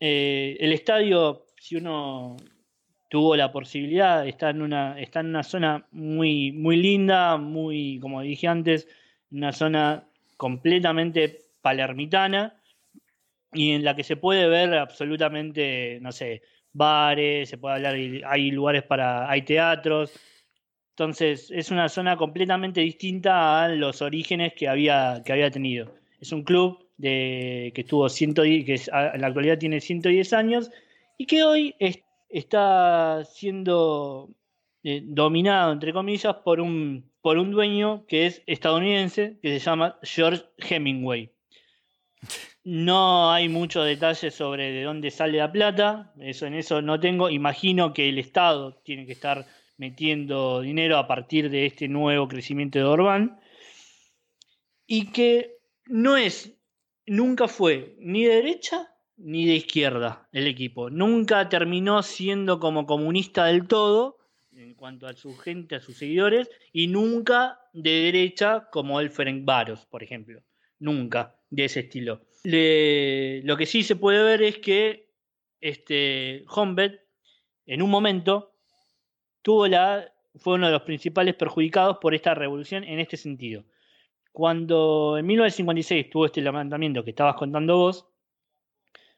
[0.00, 2.36] Eh, el estadio, si uno
[3.08, 8.22] tuvo la posibilidad, está en una, está en una zona muy, muy linda, muy, como
[8.22, 8.88] dije antes,
[9.30, 12.56] una zona completamente palermitana
[13.52, 17.94] y en la que se puede ver absolutamente, no sé, bares, se puede hablar,
[18.26, 20.12] hay lugares para, hay teatros.
[21.00, 25.94] Entonces es una zona completamente distinta a los orígenes que había, que había tenido.
[26.20, 30.70] Es un club de, que estuvo 110, que en la actualidad tiene 110 años
[31.16, 31.74] y que hoy
[32.28, 34.28] está siendo
[34.84, 39.98] eh, dominado, entre comillas, por un, por un dueño que es estadounidense, que se llama
[40.02, 41.30] George Hemingway.
[42.62, 47.30] No hay muchos detalles sobre de dónde sale la plata, eso en eso no tengo.
[47.30, 49.46] Imagino que el Estado tiene que estar
[49.80, 53.40] metiendo dinero a partir de este nuevo crecimiento de Orbán
[54.86, 56.54] y que no es,
[57.06, 60.90] nunca fue ni de derecha ni de izquierda el equipo.
[60.90, 64.18] Nunca terminó siendo como comunista del todo.
[64.52, 69.10] en cuanto a su gente, a sus seguidores, y nunca de derecha como el
[69.44, 70.42] Varos, por ejemplo.
[70.78, 72.20] Nunca de ese estilo.
[72.44, 75.08] lo que sí se puede ver es que
[75.58, 77.00] este, Humbert,
[77.64, 78.50] en un momento,
[79.42, 83.64] tuvo la, fue uno de los principales perjudicados por esta revolución en este sentido.
[84.32, 88.06] Cuando en 1956 tuvo este levantamiento que estabas contando vos,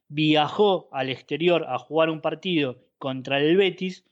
[0.08, 4.04] viajó al exterior a jugar un partido contra el Betis,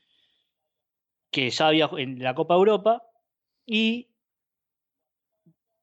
[1.30, 3.04] que ya había en la Copa Europa,
[3.64, 4.08] y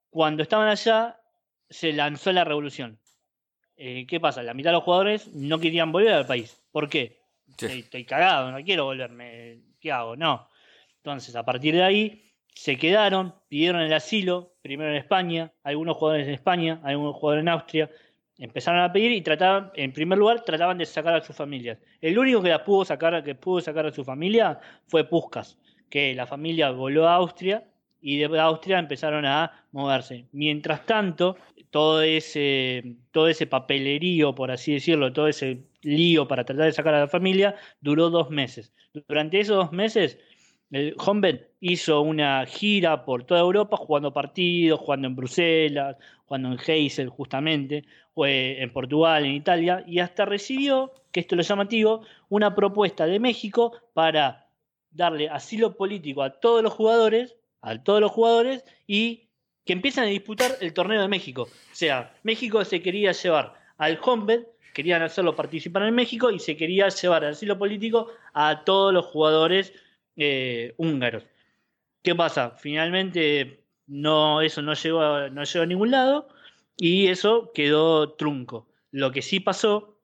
[0.10, 1.20] cuando estaban allá
[1.70, 3.00] se lanzó la revolución.
[3.76, 4.42] Eh, ¿Qué pasa?
[4.42, 6.62] La mitad de los jugadores no querían volver al país.
[6.72, 7.22] ¿Por qué?
[7.60, 9.62] Estoy, cagado, no quiero volverme.
[9.88, 10.18] ¿Qué hago?
[10.18, 10.50] No.
[10.98, 16.28] Entonces, a partir de ahí, se quedaron, pidieron el asilo, primero en España, algunos jugadores
[16.28, 17.90] en España, algunos jugadores en Austria,
[18.38, 21.78] empezaron a pedir y trataban, en primer lugar, trataban de sacar a sus familias.
[22.02, 25.58] El único que la pudo sacar, que pudo sacar a su familia fue Puskas,
[25.90, 27.64] que la familia voló a Austria
[28.02, 30.26] y de Austria empezaron a moverse.
[30.32, 31.38] Mientras tanto,
[31.70, 36.94] todo ese, todo ese papelerío, por así decirlo, todo ese lío para tratar de sacar
[36.94, 38.74] a la familia, duró dos meses.
[39.08, 40.18] Durante esos dos meses,
[40.72, 46.60] el Honved hizo una gira por toda Europa jugando partidos, jugando en Bruselas, jugando en
[46.66, 52.54] Heysel justamente, en Portugal, en Italia, y hasta recibió, que esto es lo llamativo, una
[52.54, 54.48] propuesta de México para
[54.92, 57.38] darle asilo político a todos los jugadores,
[57.70, 59.28] a todos los jugadores, y
[59.66, 61.44] que empiezan a disputar el torneo de México.
[61.44, 66.56] O sea, México se quería llevar al Honved, querían hacerlo participar en México y se
[66.56, 69.74] quería llevar al asilo político a todos los jugadores
[70.16, 71.24] eh, húngaros.
[72.04, 72.52] ¿Qué pasa?
[72.52, 76.30] Finalmente no, eso no llegó, no llegó a ningún lado
[76.78, 78.70] y eso quedó trunco.
[78.92, 80.00] Lo que sí pasó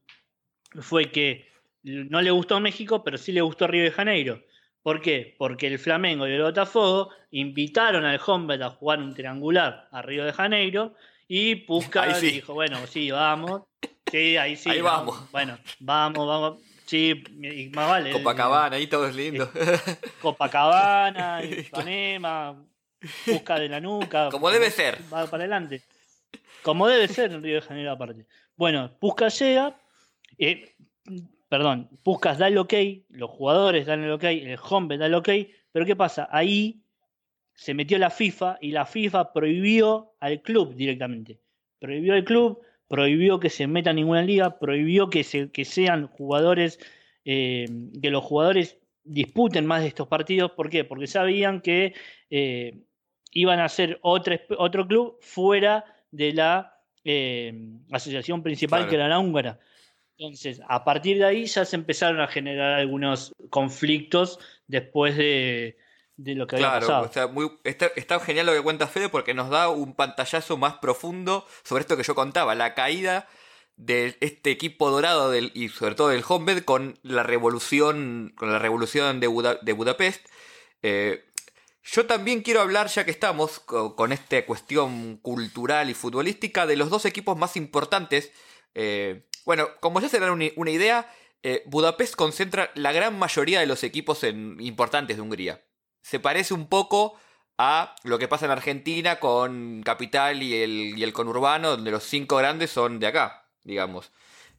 [0.82, 1.48] fue que
[1.84, 4.42] no le gustó México, pero sí le gustó Río de Janeiro.
[4.84, 5.34] ¿Por qué?
[5.38, 10.26] Porque el Flamengo y el Botafogo invitaron al Humboldt a jugar un triangular a Río
[10.26, 10.94] de Janeiro
[11.28, 13.64] y Puskas dijo, bueno, sí, vamos.
[14.12, 14.70] Sí, ahí sí.
[14.70, 15.32] Ahí vamos.
[15.32, 16.62] Bueno, vamos, vamos.
[16.86, 17.24] Sí,
[17.74, 18.12] más vale.
[18.12, 19.50] Copacabana, ahí todo es lindo.
[20.22, 22.56] Copacabana, Ipanema,
[23.26, 24.30] Busca de la nuca.
[24.30, 25.00] Como debe ser.
[25.12, 25.82] Va para adelante.
[26.62, 28.26] Como debe ser en Río de Janeiro aparte.
[28.56, 29.76] Bueno, Puskas llega,
[30.38, 30.76] eh,
[31.54, 32.74] perdón, Puskas da el ok,
[33.10, 35.30] los jugadores dan el ok, el home da el ok,
[35.72, 36.28] pero ¿qué pasa?
[36.32, 36.82] Ahí
[37.54, 41.42] se metió la FIFA y la FIFA prohibió al club directamente.
[41.78, 46.08] Prohibió al club, prohibió que se meta en ninguna liga, prohibió que, se, que sean
[46.08, 46.80] jugadores,
[47.24, 47.68] eh,
[48.02, 50.54] que los jugadores disputen más de estos partidos.
[50.54, 50.84] ¿Por qué?
[50.84, 51.94] Porque sabían que
[52.32, 52.82] eh,
[53.32, 57.54] iban a ser otro, otro club fuera de la eh,
[57.92, 59.60] asociación principal que era la húngara.
[60.24, 65.76] Entonces, a partir de ahí ya se empezaron a generar algunos conflictos después de,
[66.16, 67.12] lo que había pasado.
[67.66, 71.98] está, genial lo que cuenta Fede porque nos da un pantallazo más profundo sobre esto
[71.98, 73.28] que yo contaba, la caída
[73.76, 78.60] de este equipo dorado del, y sobre todo del Hombed con la revolución, con la
[78.60, 80.26] revolución de, Budapest.
[80.84, 81.26] Eh,
[81.84, 86.90] yo también quiero hablar, ya que estamos con, esta cuestión cultural y futbolística, de los
[86.90, 88.32] dos equipos más importantes.
[88.74, 93.66] Eh, bueno, como ya se dan una, idea, eh, Budapest concentra la gran mayoría de
[93.66, 95.64] los equipos importantes de Hungría.
[96.02, 97.18] Se parece un poco
[97.58, 102.04] a lo que pasa en Argentina con Capital y el, y el conurbano, donde los
[102.04, 104.12] cinco grandes son de acá, digamos.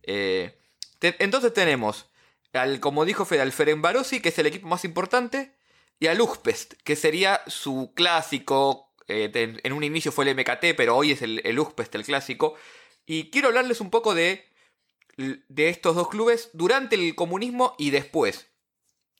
[0.03, 0.59] Eh,
[1.01, 2.07] entonces tenemos,
[2.53, 5.55] al, como dijo Fede, al Ferenbarosi, que es el equipo más importante,
[5.99, 8.93] y a Luchpest, que sería su clásico.
[9.07, 12.55] Eh, en un inicio fue el MKT, pero hoy es el, el el clásico.
[13.07, 14.49] Y quiero hablarles un poco de,
[15.17, 18.49] de estos dos clubes durante el comunismo y después.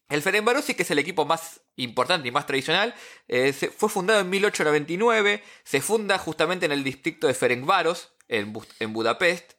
[0.09, 2.95] El Ferencvárosi, que es el equipo más importante y más tradicional,
[3.27, 8.93] eh, fue fundado en 1899, se funda justamente en el distrito de Ferencváros, en, en
[8.93, 9.55] Budapest.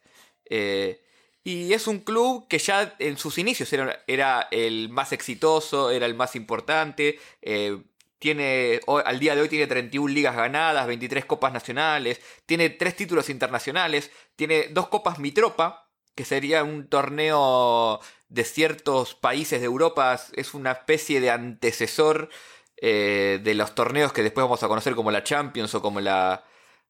[0.48, 1.02] Eh,
[1.42, 6.06] y es un club que ya en sus inicios era, era el más exitoso, era
[6.06, 7.20] el más importante.
[7.42, 7.82] Eh,
[8.18, 13.28] tiene, al día de hoy tiene 31 ligas ganadas, 23 copas nacionales, tiene 3 títulos
[13.28, 15.85] internacionales, tiene 2 copas Mitropa,
[16.16, 22.30] que sería un torneo de ciertos países de Europa, es una especie de antecesor
[22.78, 26.44] eh, de los torneos que después vamos a conocer como la Champions o como la,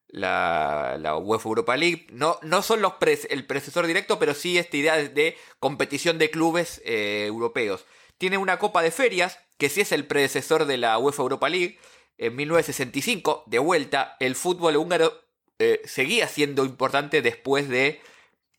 [0.08, 2.06] la, UEFA Europa League.
[2.10, 2.94] No, no son los
[3.28, 7.84] el predecesor directo, pero sí esta idea de, competición de clubes eh, europeos.
[8.18, 11.78] Tiene una Copa de Ferias, que sí es el predecesor de la UEFA Europa League.
[12.18, 15.12] En 1965, de vuelta, el fútbol húngaro
[15.58, 18.00] eh, seguía siendo importante después de,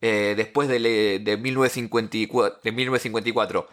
[0.02, 0.80] eh, después de,
[1.20, 2.62] de, 1954.
[2.64, 3.70] De 1954.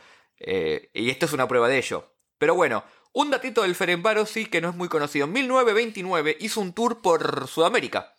[0.93, 2.13] y esto es una prueba de ello.
[2.39, 5.27] Pero bueno, un datito del Ferencvárosi que no es muy conocido.
[5.27, 8.15] En 1929 hizo un tour por Sudamérica.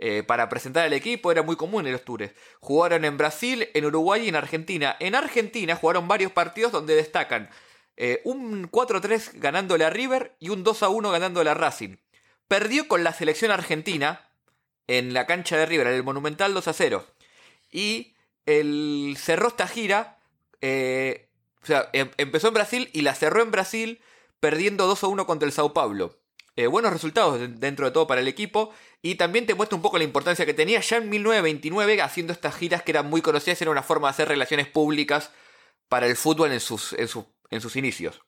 [0.00, 2.30] Eh, para presentar al equipo era muy común en los tours.
[2.60, 4.96] Jugaron en Brasil, en Uruguay y en Argentina.
[5.00, 7.50] En Argentina jugaron varios partidos donde destacan
[7.96, 11.96] eh, un 4-3 ganándole a River y un 2-1 ganándole a Racing.
[12.46, 14.27] Perdió con la selección argentina
[14.88, 17.04] en la cancha de River, en el Monumental 2-0.
[17.70, 18.14] Y
[18.46, 20.18] el cerró esta gira
[20.60, 21.28] eh,
[21.62, 24.00] o sea, em, empezó en Brasil y la cerró en Brasil
[24.40, 26.18] perdiendo 2 a 1 contra el Sao Paulo.
[26.56, 29.98] Eh, buenos resultados dentro de todo para el equipo y también te muestra un poco
[29.98, 33.70] la importancia que tenía ya en 1929 haciendo estas giras que eran muy conocidas, era
[33.70, 35.30] una forma de hacer relaciones públicas
[35.88, 38.20] para el fútbol en sus, en sus inicios.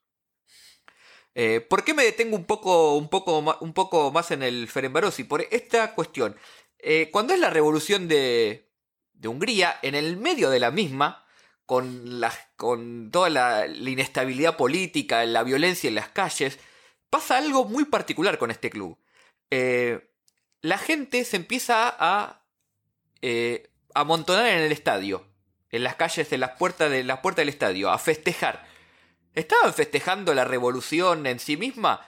[1.35, 5.25] Eh, ¿Por qué me detengo un poco, un poco, un poco más en el Ferenbarosi?
[5.25, 6.37] Por esta cuestión.
[6.79, 8.71] Eh, cuando es la revolución de,
[9.25, 11.25] Hungría, en el medio de la misma,
[11.67, 12.21] con,
[12.57, 16.59] con toda la, inestabilidad política, la violencia en las calles,
[17.11, 18.99] pasa algo muy particular con este club.
[19.51, 20.11] Eh,
[20.63, 22.45] la gente se empieza a
[23.95, 25.27] amontonar en el estadio,
[25.71, 28.70] en las calles, en las puertas, de, la puerta del estadio, a festejar.
[29.35, 32.07] ¿Estaban festejando la revolución en sí misma?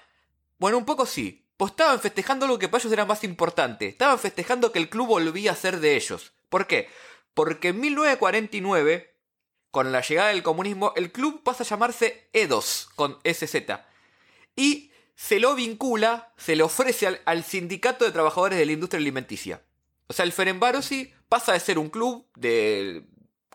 [0.59, 1.47] Bueno, un poco sí.
[1.57, 3.87] Pues estaban festejando lo que para ellos era más importante.
[3.87, 6.33] Estaban festejando que el club volvía a ser de ellos.
[6.49, 6.89] ¿Por qué?
[7.35, 9.13] Porque en 1949
[9.73, 13.57] con la llegada del comunismo, el club pasa a llamarse EDOS, con SZ.
[14.55, 19.63] Y se lo vincula, se le ofrece al, sindicato de trabajadores de la industria alimenticia.
[20.09, 23.07] O sea, el Ferenbarosi pasa de ser un club de.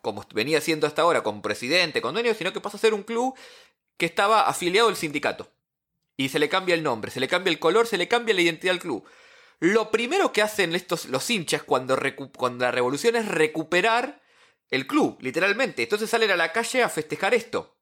[0.08, 3.04] Como venía siendo hasta ahora, con presidente, con dueño, sino que pasa a ser un
[3.04, 3.38] club
[3.98, 5.52] que estaba afiliado al sindicato.
[6.16, 8.40] Y se le cambia el nombre, se le cambia el color, se le cambia la
[8.40, 9.04] identidad al club.
[9.60, 12.00] Lo primero que hacen estos, los hinchas cuando,
[12.38, 14.22] cuando la revolución es recuperar
[14.70, 15.84] el club, literalmente.
[15.84, 17.78] Entonces salen a la calle a festejar esto.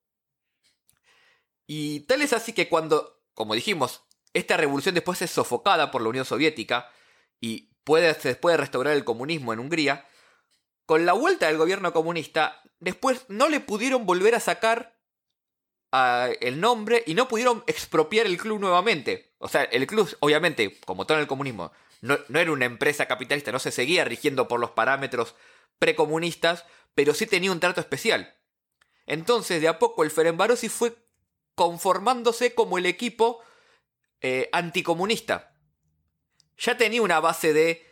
[1.68, 4.02] Y tal es así que cuando, como dijimos,
[4.34, 6.90] esta revolución después es sofocada por la Unión Soviética
[7.40, 10.08] y puede, se puede restaurar el comunismo en Hungría,
[10.86, 14.96] con la vuelta del gobierno comunista, después no le pudieron volver a sacar
[16.42, 19.34] el nombre y no pudieron expropiar el club nuevamente.
[19.38, 21.72] O sea, el club, obviamente, como todo en el comunismo,
[22.02, 25.36] no, no era una empresa capitalista, no se seguía rigiendo por los parámetros
[25.80, 28.36] precomunistas, pero sí tenía un trato especial.
[29.06, 30.96] Entonces, de a poco, el Ferenbarosi fue
[31.56, 33.42] conformándose como el equipo
[34.22, 35.56] eh, anticomunista.
[36.58, 37.86] Ya tenía una base de,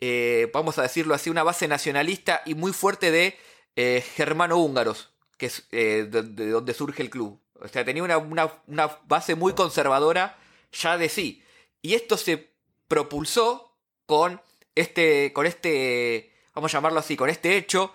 [0.00, 3.36] eh, vamos a decirlo así, una base nacionalista y muy fuerte de
[3.76, 7.40] eh, germano-húngaros, que es de, donde surge el club.
[7.60, 10.38] O sea, tenía una, una base muy conservadora
[10.72, 11.42] ya de sí.
[11.82, 12.50] Y esto se
[12.86, 14.40] propulsó con
[14.74, 17.92] este, con este vamos a llamarlo así, con este hecho,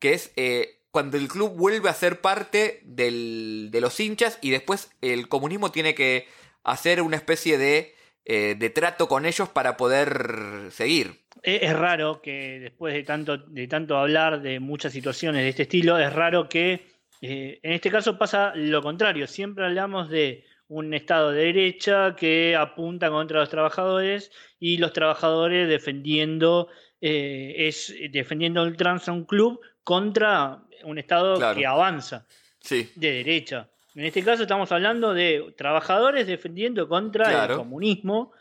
[0.00, 4.90] que es eh, cuando el club vuelve a ser parte de los hinchas y después
[5.00, 6.26] el comunismo tiene que
[6.64, 11.19] hacer una especie de, eh, de trato con ellos para poder seguir.
[11.42, 15.98] Es raro que después de tanto, de tanto hablar de muchas situaciones de este estilo,
[15.98, 16.86] es raro que
[17.22, 19.26] eh, en este caso pasa lo contrario.
[19.26, 25.68] Siempre hablamos de un Estado de derecha que apunta contra los trabajadores y los trabajadores
[25.68, 26.68] defendiendo
[27.00, 32.26] eh, es defendiendo el trans a un club contra un Estado que avanza
[32.60, 32.90] sí.
[32.94, 33.68] de derecha.
[33.94, 38.32] En este caso estamos hablando de trabajadores defendiendo contra el comunismo,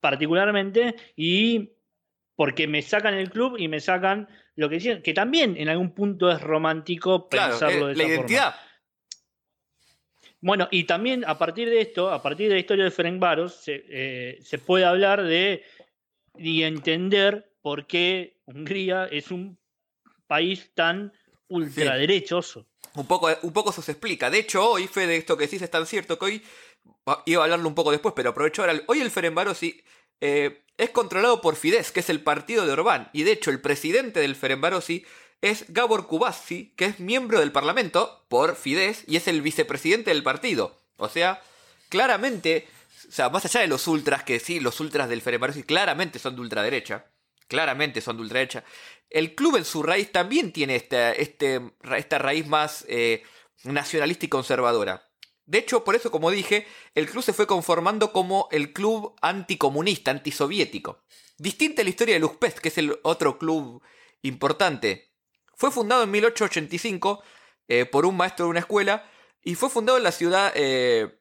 [0.00, 1.70] particularmente, y
[2.36, 5.92] porque me sacan el club y me sacan lo que decían, que también en algún
[5.94, 8.54] punto es romántico pensarlo eh, de esa la identidad.
[10.40, 13.54] Bueno, y también a partir de esto, a partir de la historia de Ferenc Varos,
[13.54, 15.64] se, eh, se puede hablar de
[16.36, 19.58] y entender por qué Hungría es un
[20.26, 21.12] país tan
[21.48, 22.66] ultraderechoso.
[22.94, 24.30] Un poco, un poco eso se explica.
[24.30, 26.42] De hecho, hoy, de esto que decís es tan cierto que hoy,
[27.26, 28.80] iba a hablarlo un poco después, pero aprovecho ahora.
[28.86, 29.82] Hoy el Ferenbarosi
[30.20, 33.10] eh, es controlado por Fidesz, que es el partido de Orbán.
[33.12, 35.04] Y de hecho, el presidente del Ferenbarosi
[35.40, 40.22] es Gabor Kubasi, que es miembro del parlamento por Fidesz y es el vicepresidente del
[40.22, 40.76] partido.
[40.96, 41.42] O sea,
[41.88, 42.66] claramente,
[43.08, 46.34] o sea, más allá de los ultras, que sí, los ultras del Ferenbarosi claramente son
[46.34, 47.06] de ultraderecha
[47.48, 48.64] claramente son de ultraderecha.
[49.10, 51.60] El club en su raíz también tiene esta, este,
[51.96, 53.22] esta raíz más eh,
[53.64, 55.08] nacionalista y conservadora.
[55.46, 60.10] De hecho, por eso, como dije, el club se fue conformando como el club anticomunista,
[60.10, 61.04] antisoviético.
[61.36, 63.82] Distinta a la historia de Uspest, que es el otro club
[64.22, 65.12] importante.
[65.54, 67.22] Fue fundado en 1885
[67.68, 69.08] eh, por un maestro de una escuela
[69.42, 71.20] y fue fundado en la ciudad eh,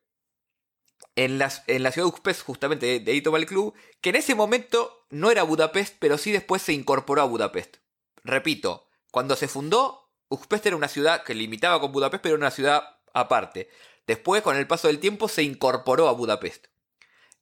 [1.15, 5.05] en la, ciudad de Uspest, justamente de, ahí toma el club, que en ese momento
[5.09, 7.77] no era Budapest, pero sí después se incorporó a Budapest.
[8.23, 12.51] Repito, cuando se fundó, Uspest era una ciudad que limitaba con Budapest, pero era una
[12.51, 13.69] ciudad aparte.
[14.05, 16.67] Después, con el paso del tiempo, se incorporó a Budapest.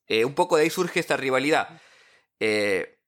[0.08, 1.82] Eh, un poco de ahí surge esta rivalidad.
[2.40, 3.00] Eh,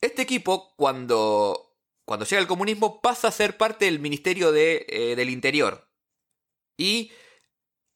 [0.00, 5.16] este equipo, cuando, cuando llega al comunismo, pasa a ser parte del Ministerio de, eh,
[5.16, 5.90] del Interior.
[6.78, 7.12] Y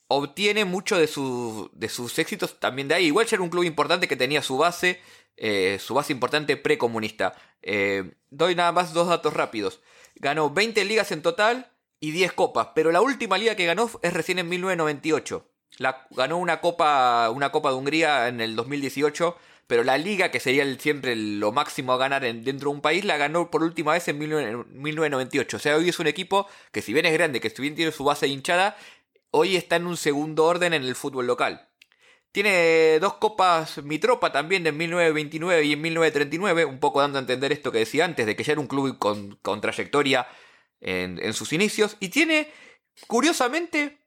[0.08, 1.08] obtiene mucho de,
[1.72, 3.06] de, sus éxitos también de ahí.
[3.06, 5.00] Igual era un club importante que tenía su base,
[5.78, 7.34] su base importante precomunista.
[8.30, 9.80] doy nada más dos datos rápidos.
[10.16, 11.73] Ganó 20 ligas en total
[12.04, 15.48] y 10 copas, pero la última liga que ganó es recién en 1998.
[15.78, 19.34] La, ganó una copa, una copa de Hungría en el 2018,
[19.66, 23.16] pero la liga, que sería siempre lo máximo a ganar dentro de un país, la
[23.16, 25.56] ganó por última vez en 1998.
[25.56, 27.90] O sea, hoy es un equipo que si bien es grande, que si bien tiene
[27.90, 28.76] su base hinchada,
[29.30, 31.68] hoy está en un segundo orden en el fútbol local.
[32.32, 37.50] Tiene dos copas Mitropa también en 1929 y en 1939, un poco dando a entender
[37.52, 40.26] esto que decía antes, de que ya era un club con, trayectoria
[40.84, 41.96] en, en, sus inicios.
[41.98, 42.52] Y tiene,
[43.06, 43.98] curiosamente,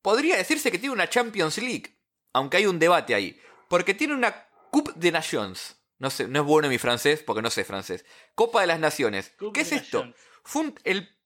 [0.00, 1.98] podría decirse que tiene una Champions League,
[2.32, 3.38] aunque hay un debate ahí,
[3.68, 5.76] porque tiene una Coupe de Nations.
[5.98, 8.04] No sé, no es bueno mi francés porque no sé francés.
[8.34, 9.32] Copa de las Naciones.
[9.52, 10.12] ¿Qué es esto?
[10.42, 11.16] Fue el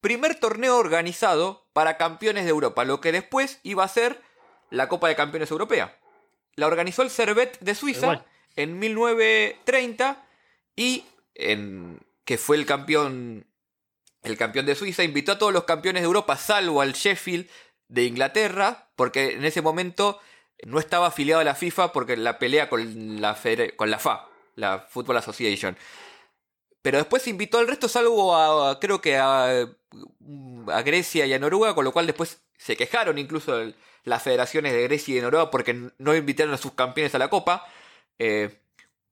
[0.00, 4.20] primer torneo organizado para campeones de Europa, lo que después iba a ser
[4.70, 5.98] la Copa de Campeones Europea.
[6.56, 8.24] La organizó el Servet de Suiza
[8.56, 10.26] en 1930
[10.74, 13.46] y en, que fue el campeón
[14.22, 17.48] el campeón de Suiza invitó a todos los campeones de Europa salvo al Sheffield
[17.88, 20.20] de Inglaterra, porque en ese momento
[20.64, 25.18] no estaba afiliado a la FIFA porque la pelea con la, la FA, la Football
[25.18, 25.76] Association.
[26.82, 29.62] Pero después invitó al resto, salvo a, creo que a,
[30.68, 33.72] a, Grecia y a Noruega, con lo cual después se quejaron incluso
[34.04, 37.28] las federaciones de Grecia y de Noruega porque no invitaron a sus campeones a la
[37.28, 37.66] Copa.
[38.18, 38.60] Eh,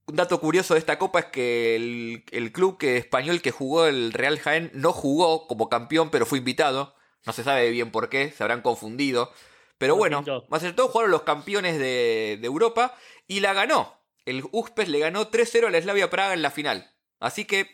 [0.07, 3.87] un dato curioso de esta copa es que el, el, club que, español que jugó
[3.87, 6.95] el Real Jaén no jugó como campeón, pero fue invitado.
[7.25, 9.33] No se sabe bien por qué, se habrán confundido.
[9.79, 12.97] Pero bueno, más de todo jugaron los campeones de, Europa
[13.27, 14.01] y la ganó.
[14.25, 16.91] El Uspes le ganó 3-0 a la Slavia Praga en la final.
[17.21, 17.69] Así que,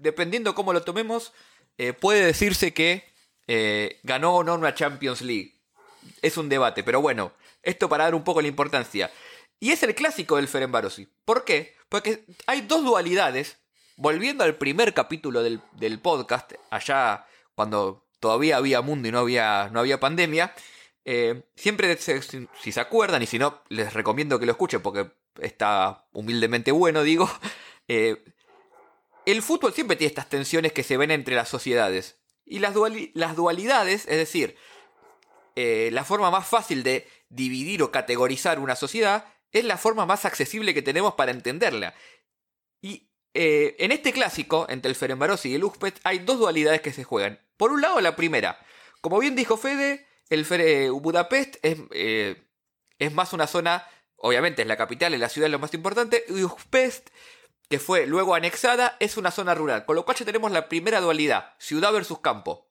[0.00, 1.32] dependiendo cómo lo tomemos,
[1.78, 3.04] eh, puede decirse que
[3.46, 5.54] eh, ganó o no una Champions League.
[6.22, 7.32] Es un debate, pero bueno,
[7.62, 9.10] esto para dar un poco la importancia.
[9.60, 11.08] Y es el clásico del Ferenbarosi.
[11.24, 11.74] ¿Por qué?
[11.88, 13.58] Porque hay dos dualidades.
[13.96, 19.70] Volviendo al primer capítulo del, del podcast, allá cuando todavía había mundo y no había,
[19.72, 20.54] no había pandemia,
[21.08, 26.04] eh, siempre, si, se acuerdan, y si no, les recomiendo que lo escuchen porque está
[26.12, 27.30] humildemente bueno, digo,
[27.88, 28.24] eh,
[29.24, 32.18] el fútbol siempre tiene estas tensiones que se ven entre las sociedades.
[32.44, 32.74] Y las,
[33.14, 34.56] las dualidades, es decir,
[35.54, 40.24] eh, la forma más fácil de dividir o categorizar una sociedad es la forma más
[40.24, 41.94] accesible que tenemos para entenderla.
[42.80, 43.08] Y
[43.78, 47.40] en este clásico, entre el Ferenbaros y el Uspet, hay dos dualidades que se juegan.
[47.56, 48.58] Por un lado, la primera.
[49.00, 50.44] Como bien dijo Fede, el
[50.90, 52.42] Budapest es, eh,
[52.98, 53.86] es más una zona,
[54.16, 56.46] obviamente es la capital, es la ciudad lo más importante, y
[57.68, 59.84] que fue luego anexada, es una zona rural.
[59.86, 62.70] Con lo cual ya tenemos la primera dualidad, ciudad versus campo.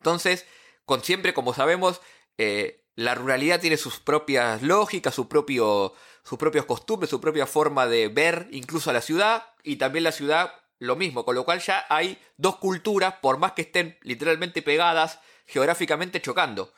[0.00, 0.46] Entonces,
[0.84, 2.00] con siempre, como sabemos,
[2.38, 5.94] eh, la ruralidad tiene sus propias lógicas, su propio,
[6.24, 10.10] sus propios costumbres, su propia forma de ver incluso a la ciudad, y también la
[10.10, 14.62] ciudad lo mismo, con lo cual ya hay dos culturas, por más que estén literalmente
[14.62, 16.74] pegadas, geográficamente chocando.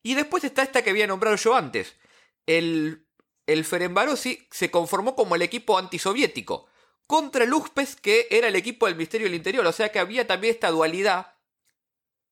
[0.00, 1.96] Y después está esta que había nombrado yo antes.
[2.46, 3.08] El,
[3.48, 6.68] el Ferenbarosi se conformó como el equipo antisoviético,
[7.08, 10.24] contra el Uspes, que era el equipo del Ministerio del Interior, o sea que había
[10.24, 11.34] también esta dualidad,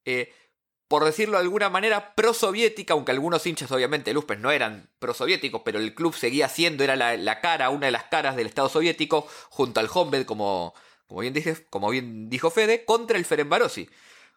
[0.05, 0.33] eh,
[0.93, 5.63] por decirlo de alguna manera, pro-soviética, aunque algunos hinchas obviamente el Uspes no eran pro-soviéticos,
[5.65, 9.27] pero el club seguía siendo, era la, cara, una de las caras del Estado soviético,
[9.49, 10.75] junto al Honved como
[11.07, 11.35] como bien,
[11.71, 13.89] como bien dijo Fede, contra el Ferenbarosi.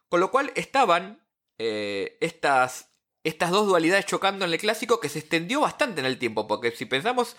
[0.07, 1.21] Con lo cual estaban
[1.57, 2.89] eh, estas,
[3.25, 6.71] estas dos dualidades chocando en el clásico que se extendió bastante en el tiempo, porque
[6.71, 7.35] si pensamos,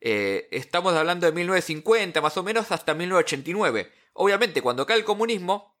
[0.00, 3.92] eh, estamos hablando de 1950 más o menos hasta 1989.
[4.14, 5.77] Obviamente, cuando cae el comunismo,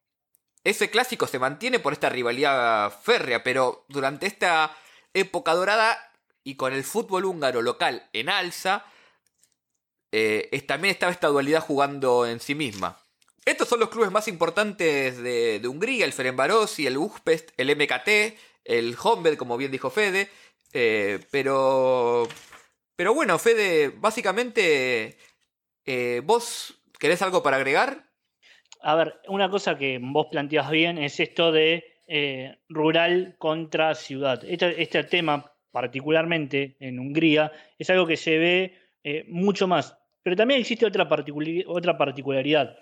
[0.70, 4.76] ese clásico se mantiene por esta rivalidad férrea, pero durante esta
[5.14, 5.98] época dorada
[6.44, 8.84] y con el fútbol húngaro local en alza,
[10.12, 12.98] eh, también estaba esta dualidad jugando en sí misma.
[13.44, 18.96] Estos son los clubes más importantes de, Hungría, el Ferenbarosi, el Uspest, el MKT, el
[19.02, 20.30] Honved, como bien dijo Fede.
[20.74, 22.28] Eh, pero,
[22.94, 25.16] pero bueno, Fede, básicamente,
[25.86, 28.07] eh, ¿vos querés algo para agregar?
[28.80, 31.84] A ver, una cosa que vos planteas bien es esto de
[32.68, 34.42] rural contra ciudad.
[34.44, 39.98] Este, tema, particularmente en Hungría, es algo que se ve mucho más
[40.28, 41.08] pero también existe otra,
[41.68, 42.76] otra particularidad.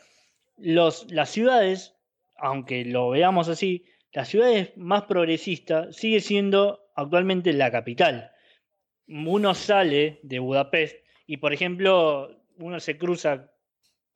[0.56, 1.94] Los, las ciudades,
[2.36, 8.32] aunque lo veamos así, las ciudades más progresistas sigue siendo actualmente la capital.
[9.06, 10.96] Uno sale de Budapest
[11.28, 13.52] y, por ejemplo, uno se cruza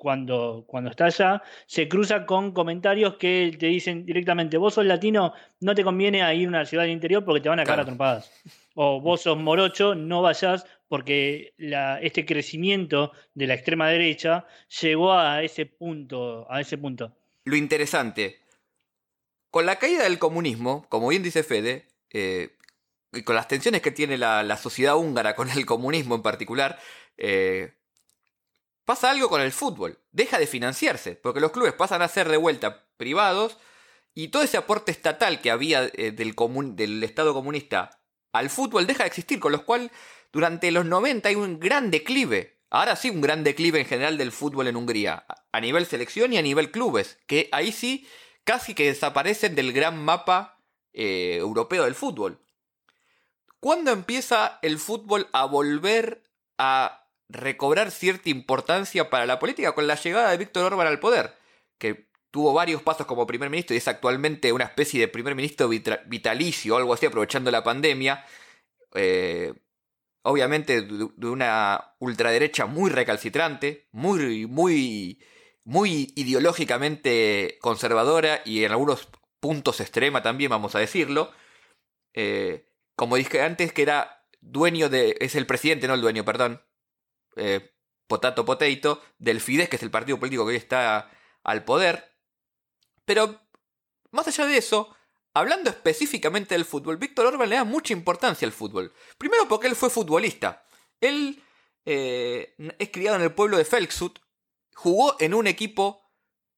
[0.00, 5.34] cuando, cuando está allá, se cruza con comentarios que te dicen directamente, vos sos latino,
[5.60, 7.84] no te conviene ir a una ciudad del interior porque te van a cagar a
[7.84, 8.32] trompadas.
[8.74, 11.52] O vos sos morocho, no vayas porque
[12.00, 14.46] este crecimiento de la extrema derecha
[14.80, 17.14] llegó a ese punto, a ese punto.
[17.44, 18.40] Lo interesante,
[19.50, 22.56] con la caída del comunismo, como bien dice Fede, eh,
[23.12, 26.78] y con las tensiones que tiene la, sociedad húngara con el comunismo en particular,
[27.18, 27.74] eh,
[28.90, 30.00] pasa algo con el fútbol.
[30.10, 33.56] Deja de financiarse, porque los clubes pasan a ser de vuelta privados
[34.14, 36.34] y todo ese aporte estatal que había eh, del,
[36.74, 38.00] del Estado comunista
[38.32, 39.92] al fútbol deja de existir, con lo cual
[40.32, 42.58] durante los 90 hay un gran declive.
[42.68, 46.38] Ahora sí, un gran declive en general del fútbol en Hungría, a nivel selección y
[46.38, 48.08] a nivel clubes, que ahí sí
[48.42, 50.58] casi que desaparecen del gran mapa
[50.92, 52.40] eh, europeo del fútbol.
[53.60, 56.24] ¿Cuándo empieza el fútbol a volver
[56.58, 56.99] a
[57.30, 59.72] recobrar cierta importancia para la política?
[59.72, 61.34] Con la llegada de Víctor Orbán al poder,
[61.78, 65.68] que tuvo varios pasos como primer ministro y es actualmente una especie de primer ministro
[65.68, 68.24] vitalicio o algo así, aprovechando la pandemia.
[68.94, 69.54] Eh,
[70.22, 75.18] obviamente de una ultraderecha muy recalcitrante, muy, muy
[75.64, 79.08] muy ideológicamente conservadora y en algunos
[79.40, 81.32] puntos extrema también, vamos a decirlo.
[82.14, 82.66] Eh,
[82.96, 85.16] como dije antes, que era dueño de.
[85.20, 86.62] es el presidente, no el dueño, perdón.
[87.36, 87.72] Eh,
[88.06, 91.10] potato Potato, del Fidesz, que es el partido político que hoy está
[91.44, 92.12] al poder.
[93.04, 93.40] Pero,
[94.10, 94.94] más allá de eso,
[95.32, 98.92] hablando específicamente del fútbol, Víctor Orban le da mucha importancia al fútbol.
[99.16, 100.64] Primero porque él fue futbolista.
[101.00, 101.42] Él
[101.84, 104.18] eh, es criado en el pueblo de Felksut,
[104.74, 106.02] jugó en un equipo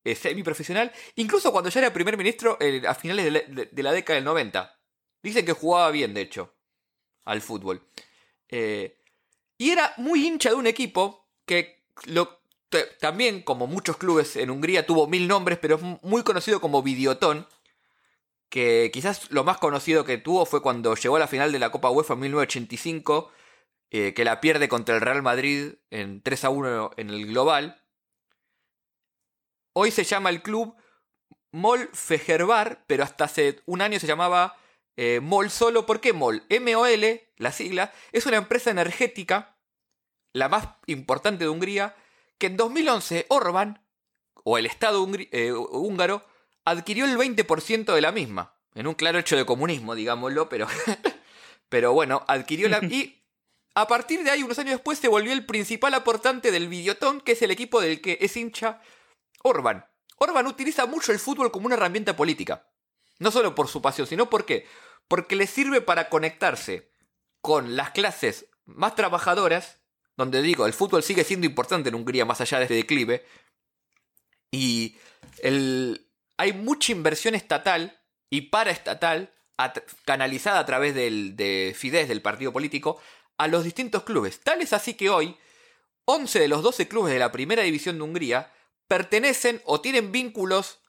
[0.05, 4.25] eh, semiprofesional, incluso cuando ya era primer ministro eh, a finales de la, década del
[4.25, 4.79] 90.
[5.23, 6.55] Dicen que jugaba bien, de hecho,
[7.25, 7.87] al fútbol.
[9.63, 12.41] Y era muy hincha de un equipo que lo,
[12.99, 17.47] también, como muchos clubes en Hungría, tuvo mil nombres, pero es muy conocido como Videotón.
[18.49, 21.71] Que quizás lo más conocido que tuvo fue cuando llegó a la final de la
[21.71, 23.31] Copa UEFA en 1985,
[23.89, 27.81] que la pierde contra el Real Madrid en 3 a 1 en el global.
[29.75, 30.75] Hoy se llama el club
[31.53, 34.57] Mol Fejerbar, pero hasta hace un año se llamaba
[34.97, 35.87] eh, Mol solo.
[35.87, 36.45] ¿Por qué Mol?
[36.49, 39.52] M-O-L, la sigla, es una empresa energética,
[40.33, 41.95] la más importante de Hungría,
[42.39, 43.85] que en 2011 Orban,
[44.45, 46.25] o el Estado eh, húngaro,
[46.65, 48.57] adquirió el 20% de la misma.
[48.75, 50.67] En un claro hecho de comunismo, digámoslo, pero,
[51.69, 52.79] pero bueno, adquirió la...
[52.83, 53.23] Y
[53.75, 57.33] a partir de ahí, unos años después, se volvió el principal aportante del Videotón, que
[57.33, 58.81] es el equipo del que es hincha
[59.43, 59.87] Orban.
[60.17, 62.69] Orban utiliza mucho el fútbol como una herramienta política.
[63.19, 64.67] No solo por su pasión, sino porque
[65.13, 66.91] porque le sirve para conectarse
[67.43, 69.82] con las clases más trabajadoras,
[70.17, 73.25] donde digo, el fútbol sigue siendo importante en Hungría más allá de este declive,
[74.51, 74.97] y
[76.37, 77.99] hay mucha inversión estatal
[78.31, 79.33] y paraestatal
[80.05, 83.01] canalizada a través del, de Fidesz, del partido político,
[83.39, 84.41] a los distintos clubes.
[84.41, 85.37] Tal es así que hoy,
[86.05, 88.53] 11 de los 12 clubes de la primera división de Hungría
[88.89, 90.81] pertenecen o tienen vínculos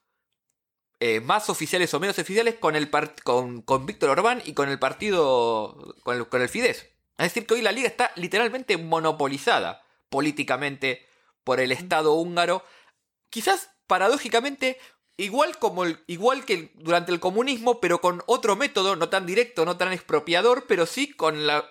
[1.00, 5.96] eh, más oficiales o menos oficiales con, el con Víctor Orbán y con el partido,
[6.02, 6.93] con el, con el Fidesz.
[7.18, 11.06] Es decir, que hoy la liga está literalmente monopolizada políticamente
[11.44, 12.64] por el Estado húngaro.
[13.30, 14.78] Quizás paradójicamente
[15.16, 19.76] igual, como igual que durante el comunismo, pero con otro método, no tan directo, no
[19.76, 21.70] tan expropiador, pero sí con la,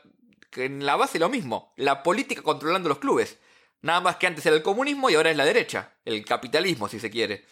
[0.55, 3.37] en la base lo mismo, la política controlando los clubes.
[3.81, 5.93] Nada más que antes era el comunismo y ahora es la derecha.
[6.05, 7.45] El capitalismo, si se quiere.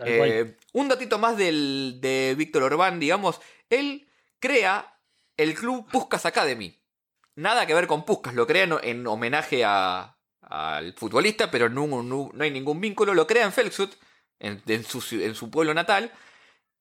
[0.00, 3.40] Eh, un datito más del, de Víctor Orbán, digamos.
[3.70, 4.08] Él
[4.40, 4.98] crea
[5.36, 6.76] el club Puskas Academy.
[7.36, 12.50] Nada que ver con Puskas, lo crea en, homenaje al futbolista, pero no, no, hay
[12.50, 13.14] ningún vínculo.
[13.14, 13.94] Lo crea en Felksut,
[14.38, 16.12] en, su, en su pueblo natal.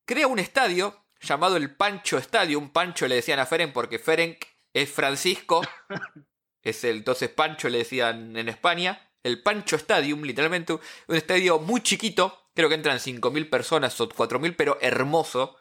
[0.06, 2.72] Crea un estadio llamado el Pancho Stadium.
[2.72, 5.62] Pancho le decían a Ferenc porque Ferenc es Francisco
[6.66, 11.82] es el entonces Pancho, le decían en España, el Pancho Stadium, literalmente un estadio muy
[11.82, 15.58] chiquito, creo que entran 5.000 personas o 4.000, pero hermoso,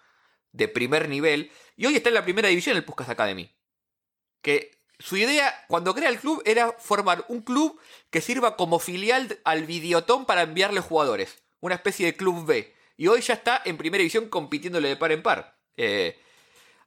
[0.53, 3.55] de primer nivel, y hoy está en la primera división el Puskas Academy.
[4.42, 7.80] Que su idea, cuando crea el club, era formar un club
[8.11, 12.72] que sirva como filial al Videotón para enviarle jugadores, una especie de club B.
[12.97, 15.59] Y hoy ya está en primera división compitiéndole de par en par.
[15.76, 16.18] Eh,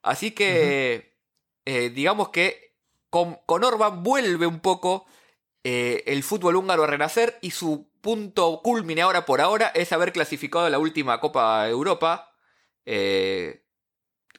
[0.02, 1.18] así que,
[1.66, 2.76] eh, digamos que
[3.10, 5.06] con, Orban vuelve un poco
[5.64, 10.14] eh, el fútbol húngaro a renacer y su punto culmine ahora por ahora es haber
[10.14, 12.32] clasificado a la última Copa Europa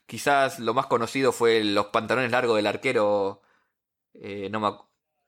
[0.09, 3.41] quizás lo más conocido fue los pantalones largos del arquero.
[4.13, 4.69] Eh, no me,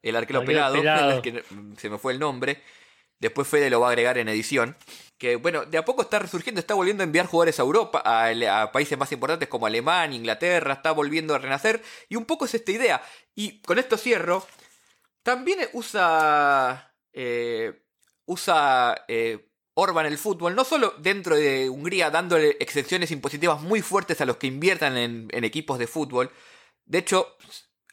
[0.02, 1.44] el arquero, pelado, que
[1.78, 2.62] se me fue el nombre.
[3.20, 4.76] Después Fede lo va a agregar en edición.
[5.18, 8.72] Que bueno, de a poco está resurgiendo, está volviendo a enviar jugadores a Europa, a,
[8.72, 11.84] países más importantes como Alemania, Inglaterra, está volviendo a renacer.
[12.10, 13.04] Y un poco es esta idea.
[13.36, 14.46] Y con esto cierro.
[15.24, 16.94] También usa.
[17.14, 17.84] Eh,
[18.26, 19.06] usa.
[19.08, 24.26] Eh, Orban el fútbol, no solo dentro de Hungría dándole excepciones impositivas muy fuertes a
[24.26, 26.30] los que inviertan en, equipos de fútbol.
[26.86, 27.38] De hecho,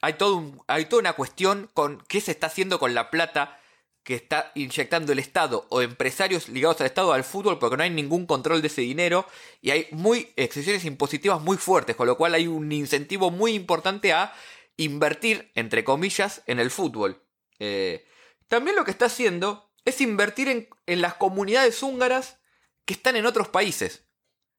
[0.00, 3.60] hay, toda una cuestión con qué se está haciendo con la plata
[4.04, 7.90] que está inyectando el Estado o empresarios ligados al Estado al fútbol porque no hay
[7.90, 9.26] ningún control de ese dinero
[9.60, 14.12] y hay muy excepciones impositivas muy fuertes, con lo cual hay un incentivo muy importante
[14.12, 14.32] a
[14.76, 17.22] invertir, entre comillas, en el fútbol.
[17.58, 18.06] Eh,
[18.46, 20.48] también lo que está haciendo es invertir
[20.86, 22.38] en, las comunidades húngaras
[22.84, 24.06] que están en otros países.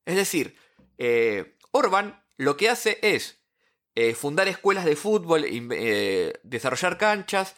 [0.06, 0.58] Es decir,
[0.98, 3.39] eh, Orban lo que hace es
[3.96, 5.46] eh, fundar escuelas de fútbol,
[6.44, 7.56] desarrollar canchas,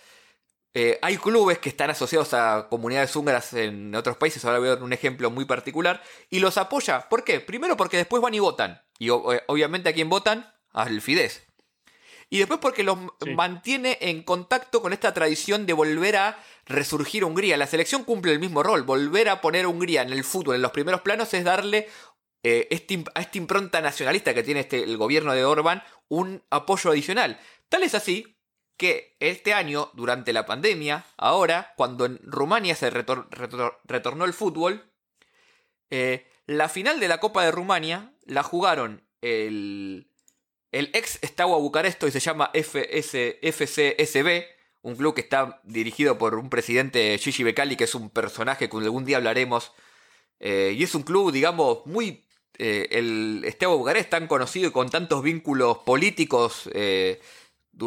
[0.74, 4.76] eh, hay clubes que están asociados a comunidades húngaras en otros países, ahora voy a
[4.76, 7.10] dar un ejemplo muy particular, y los apoya.
[7.10, 7.42] ¿Por qué?
[7.42, 8.82] Primero porque después van y votan.
[8.98, 10.54] Y eh, obviamente a quién votan?
[10.72, 11.44] Al Fidesz.
[12.30, 12.98] Y después porque los
[13.36, 17.58] mantiene en contacto con esta tradición de volver a resurgir Hungría.
[17.58, 18.84] La selección cumple el mismo rol.
[18.84, 21.90] Volver a poner a Hungría en el fútbol en los primeros planos es darle
[22.44, 26.92] eh, este a esta impronta nacionalista que tiene este, el gobierno de Orban un apoyo
[26.92, 27.40] adicional.
[27.70, 28.38] Tal es así
[28.76, 34.92] que este año, durante la pandemia, ahora, cuando en Rumania se retornó el fútbol,
[35.90, 40.12] eh, la final de la Copa de Rumania la jugaron el,
[40.74, 44.44] el ex Steaua Bucaresto y se llama FS, FCSB,
[44.82, 48.78] un club que está dirigido por un presidente Gigi Becali, que es un personaje que
[48.78, 49.72] algún día hablaremos.
[50.42, 52.26] Eh, y es un club, digamos, muy.
[52.58, 57.20] Eh, el Steaua Bucarest tan conocido y con tantos vínculos políticos eh,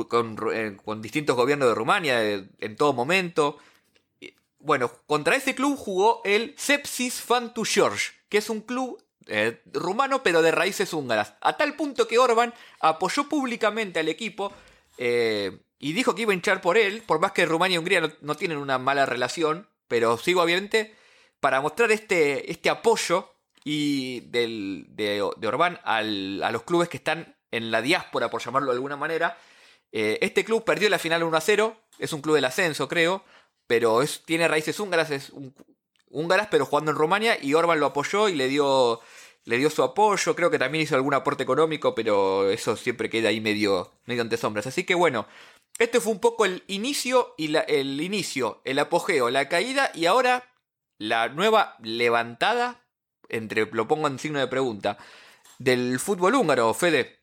[0.09, 3.59] con, distintos gobiernos de Rumania en todo momento.
[4.59, 10.23] Bueno, contra ese club jugó el Sepsis Fantu George, que es un club eh, rumano
[10.23, 11.35] pero de raíces húngaras.
[11.41, 14.53] A tal punto que Orban apoyó públicamente al equipo
[14.99, 18.13] eh, y dijo que iba a hinchar por él, por más que Rumania y Hungría
[18.21, 20.95] no, tienen una mala relación, pero sigo obviamente
[21.41, 23.34] para mostrar este, este apoyo
[23.65, 28.71] y del, de, de Orbán a los clubes que están en la diáspora, por llamarlo
[28.71, 29.39] de alguna manera,
[29.97, 33.25] eh, este club perdió la final 1 a 0, es un club del ascenso, creo,
[33.69, 35.33] pero es, tiene raíces húngaras, es
[36.11, 39.01] húngaras, pero jugando en Rumania, y Orban lo apoyó y le dio,
[39.45, 43.29] le dio su apoyo, creo que también hizo algún aporte económico, pero eso siempre queda
[43.29, 44.67] ahí medio, medio ante sombras.
[44.67, 45.29] Así que bueno,
[45.79, 50.51] este fue un poco el inicio y el inicio, el apogeo, la caída y ahora
[50.99, 52.84] la nueva levantada,
[53.29, 54.99] entre lo pongo en signo de pregunta,
[55.59, 57.21] del fútbol húngaro, Fede.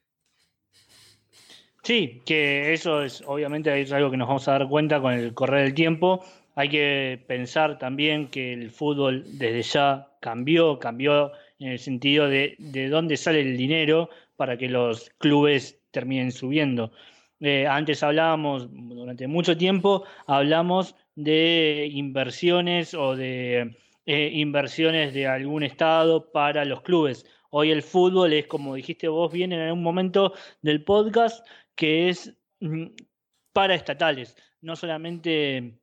[1.83, 5.33] Sí, que eso es obviamente es algo que nos vamos a dar cuenta con el
[5.33, 6.23] correr del tiempo.
[6.55, 12.55] Hay que pensar también que el fútbol desde ya cambió, cambió en el sentido de,
[12.59, 16.91] de dónde sale el dinero para que los clubes terminen subiendo.
[17.39, 23.75] Eh, antes hablábamos, durante mucho tiempo, hablamos de inversiones o de
[24.05, 27.25] eh, inversiones de algún estado para los clubes.
[27.51, 31.45] Hoy el fútbol es, como dijiste vos bien en algún momento del podcast,
[31.75, 32.87] que es mm,
[33.53, 35.80] para estatales, no solamente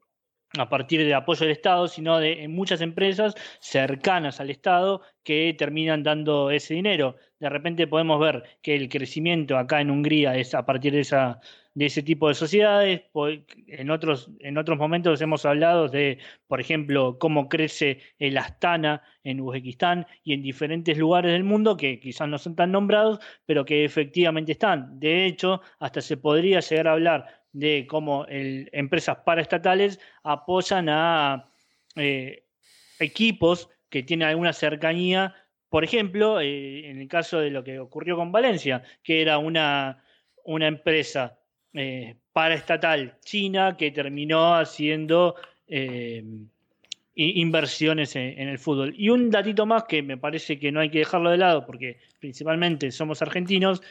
[0.57, 6.03] a partir del apoyo del Estado, sino de muchas empresas cercanas al Estado que terminan
[6.03, 7.17] dando ese dinero.
[7.39, 11.41] De repente podemos ver que el crecimiento acá en Hungría es a partir de esa
[11.79, 13.03] de ese tipo de sociedades.
[13.69, 16.19] En otros, en otros momentos hemos hablado de,
[16.49, 22.01] por ejemplo, cómo crece el Astana en Uzbekistán y en diferentes lugares del mundo que
[22.01, 24.99] quizás no son tan nombrados, pero que efectivamente están.
[24.99, 31.51] De hecho, hasta se podría llegar a hablar de cómo empresas paraestatales apoyan a
[31.97, 32.45] eh,
[33.01, 35.35] equipos que tienen alguna cercanía.
[35.69, 40.03] Por ejemplo, eh, en el caso de lo que ocurrió con Valencia, que era una,
[40.45, 41.39] una empresa
[41.75, 45.35] eh, paraestatal china que terminó haciendo
[45.67, 46.25] eh,
[47.15, 48.95] inversiones en, el fútbol.
[48.97, 51.99] Y un datito más que me parece que no hay que dejarlo de lado porque
[52.21, 53.83] principalmente somos argentinos,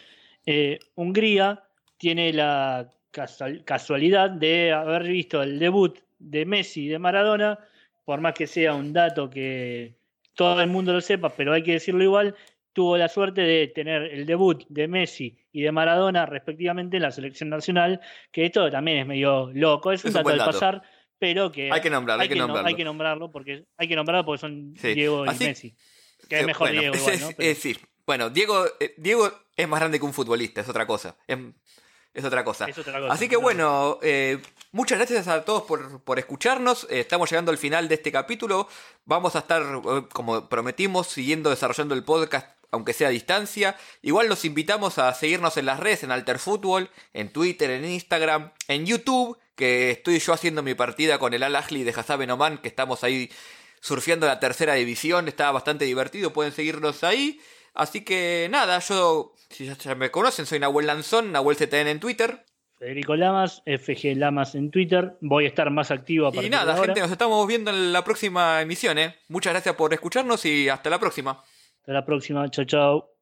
[0.95, 1.61] Hungría
[1.97, 7.59] tiene la casualidad de haber visto el debut de Messi y de Maradona,
[8.05, 9.97] por más que sea un dato que
[10.33, 12.35] todo el mundo lo sepa, pero hay que decirlo igual,
[12.73, 17.11] tuvo la suerte de tener el debut de Messi y de Maradona respectivamente en la
[17.11, 17.99] selección nacional,
[18.31, 20.83] que esto también es medio loco, es un, dato, de pasar,
[21.17, 22.67] pero que hay que nombrarlo, hay, que, nombrarlo.
[22.67, 25.75] hay que porque hay que nombrarlo porque son Diego y Messi.
[26.29, 27.29] Que es mejor Diego es, igual, ¿no?
[27.29, 31.17] Es decir, Bueno, Diego, eh, Diego es más grande que un futbolista, es otra cosa.
[31.25, 31.37] Es,
[32.17, 32.65] es otra cosa.
[32.65, 33.13] Es otra cosa.
[33.13, 34.41] Así que bueno, eh,
[34.71, 36.87] muchas gracias a todos por, por escucharnos.
[36.89, 38.67] Eh, estamos llegando al final de este capítulo.
[39.05, 43.77] Vamos a estar, eh, como prometimos, siguiendo desarrollando el podcast, aunque sea a distancia.
[44.01, 48.51] Igual los invitamos a seguirnos en las redes, en Alter Fútbol, en Twitter, en Instagram,
[48.67, 52.57] en YouTube, que estoy yo haciendo mi partida con el Al Ahly de Hassabe Oman,
[52.57, 53.29] que estamos ahí
[53.79, 55.27] surfeando la tercera división.
[55.27, 57.39] Está bastante divertido, pueden seguirnos ahí.
[57.77, 62.43] Así que nada, yo, si ya- me conocen, soy Nahuel Lanzón, Nahuel CTN en Twitter.
[62.79, 65.17] Federico Lamas, FG Lamas en Twitter.
[65.21, 66.85] Voy a estar más activo a Y partir nada, de ahora.
[66.85, 69.15] gente, nos estamos viendo en la próxima emisión, ¿eh?
[69.29, 71.43] Muchas gracias por escucharnos y hasta la próxima.
[71.79, 72.49] Hasta la próxima.
[72.49, 73.16] Chao, chao.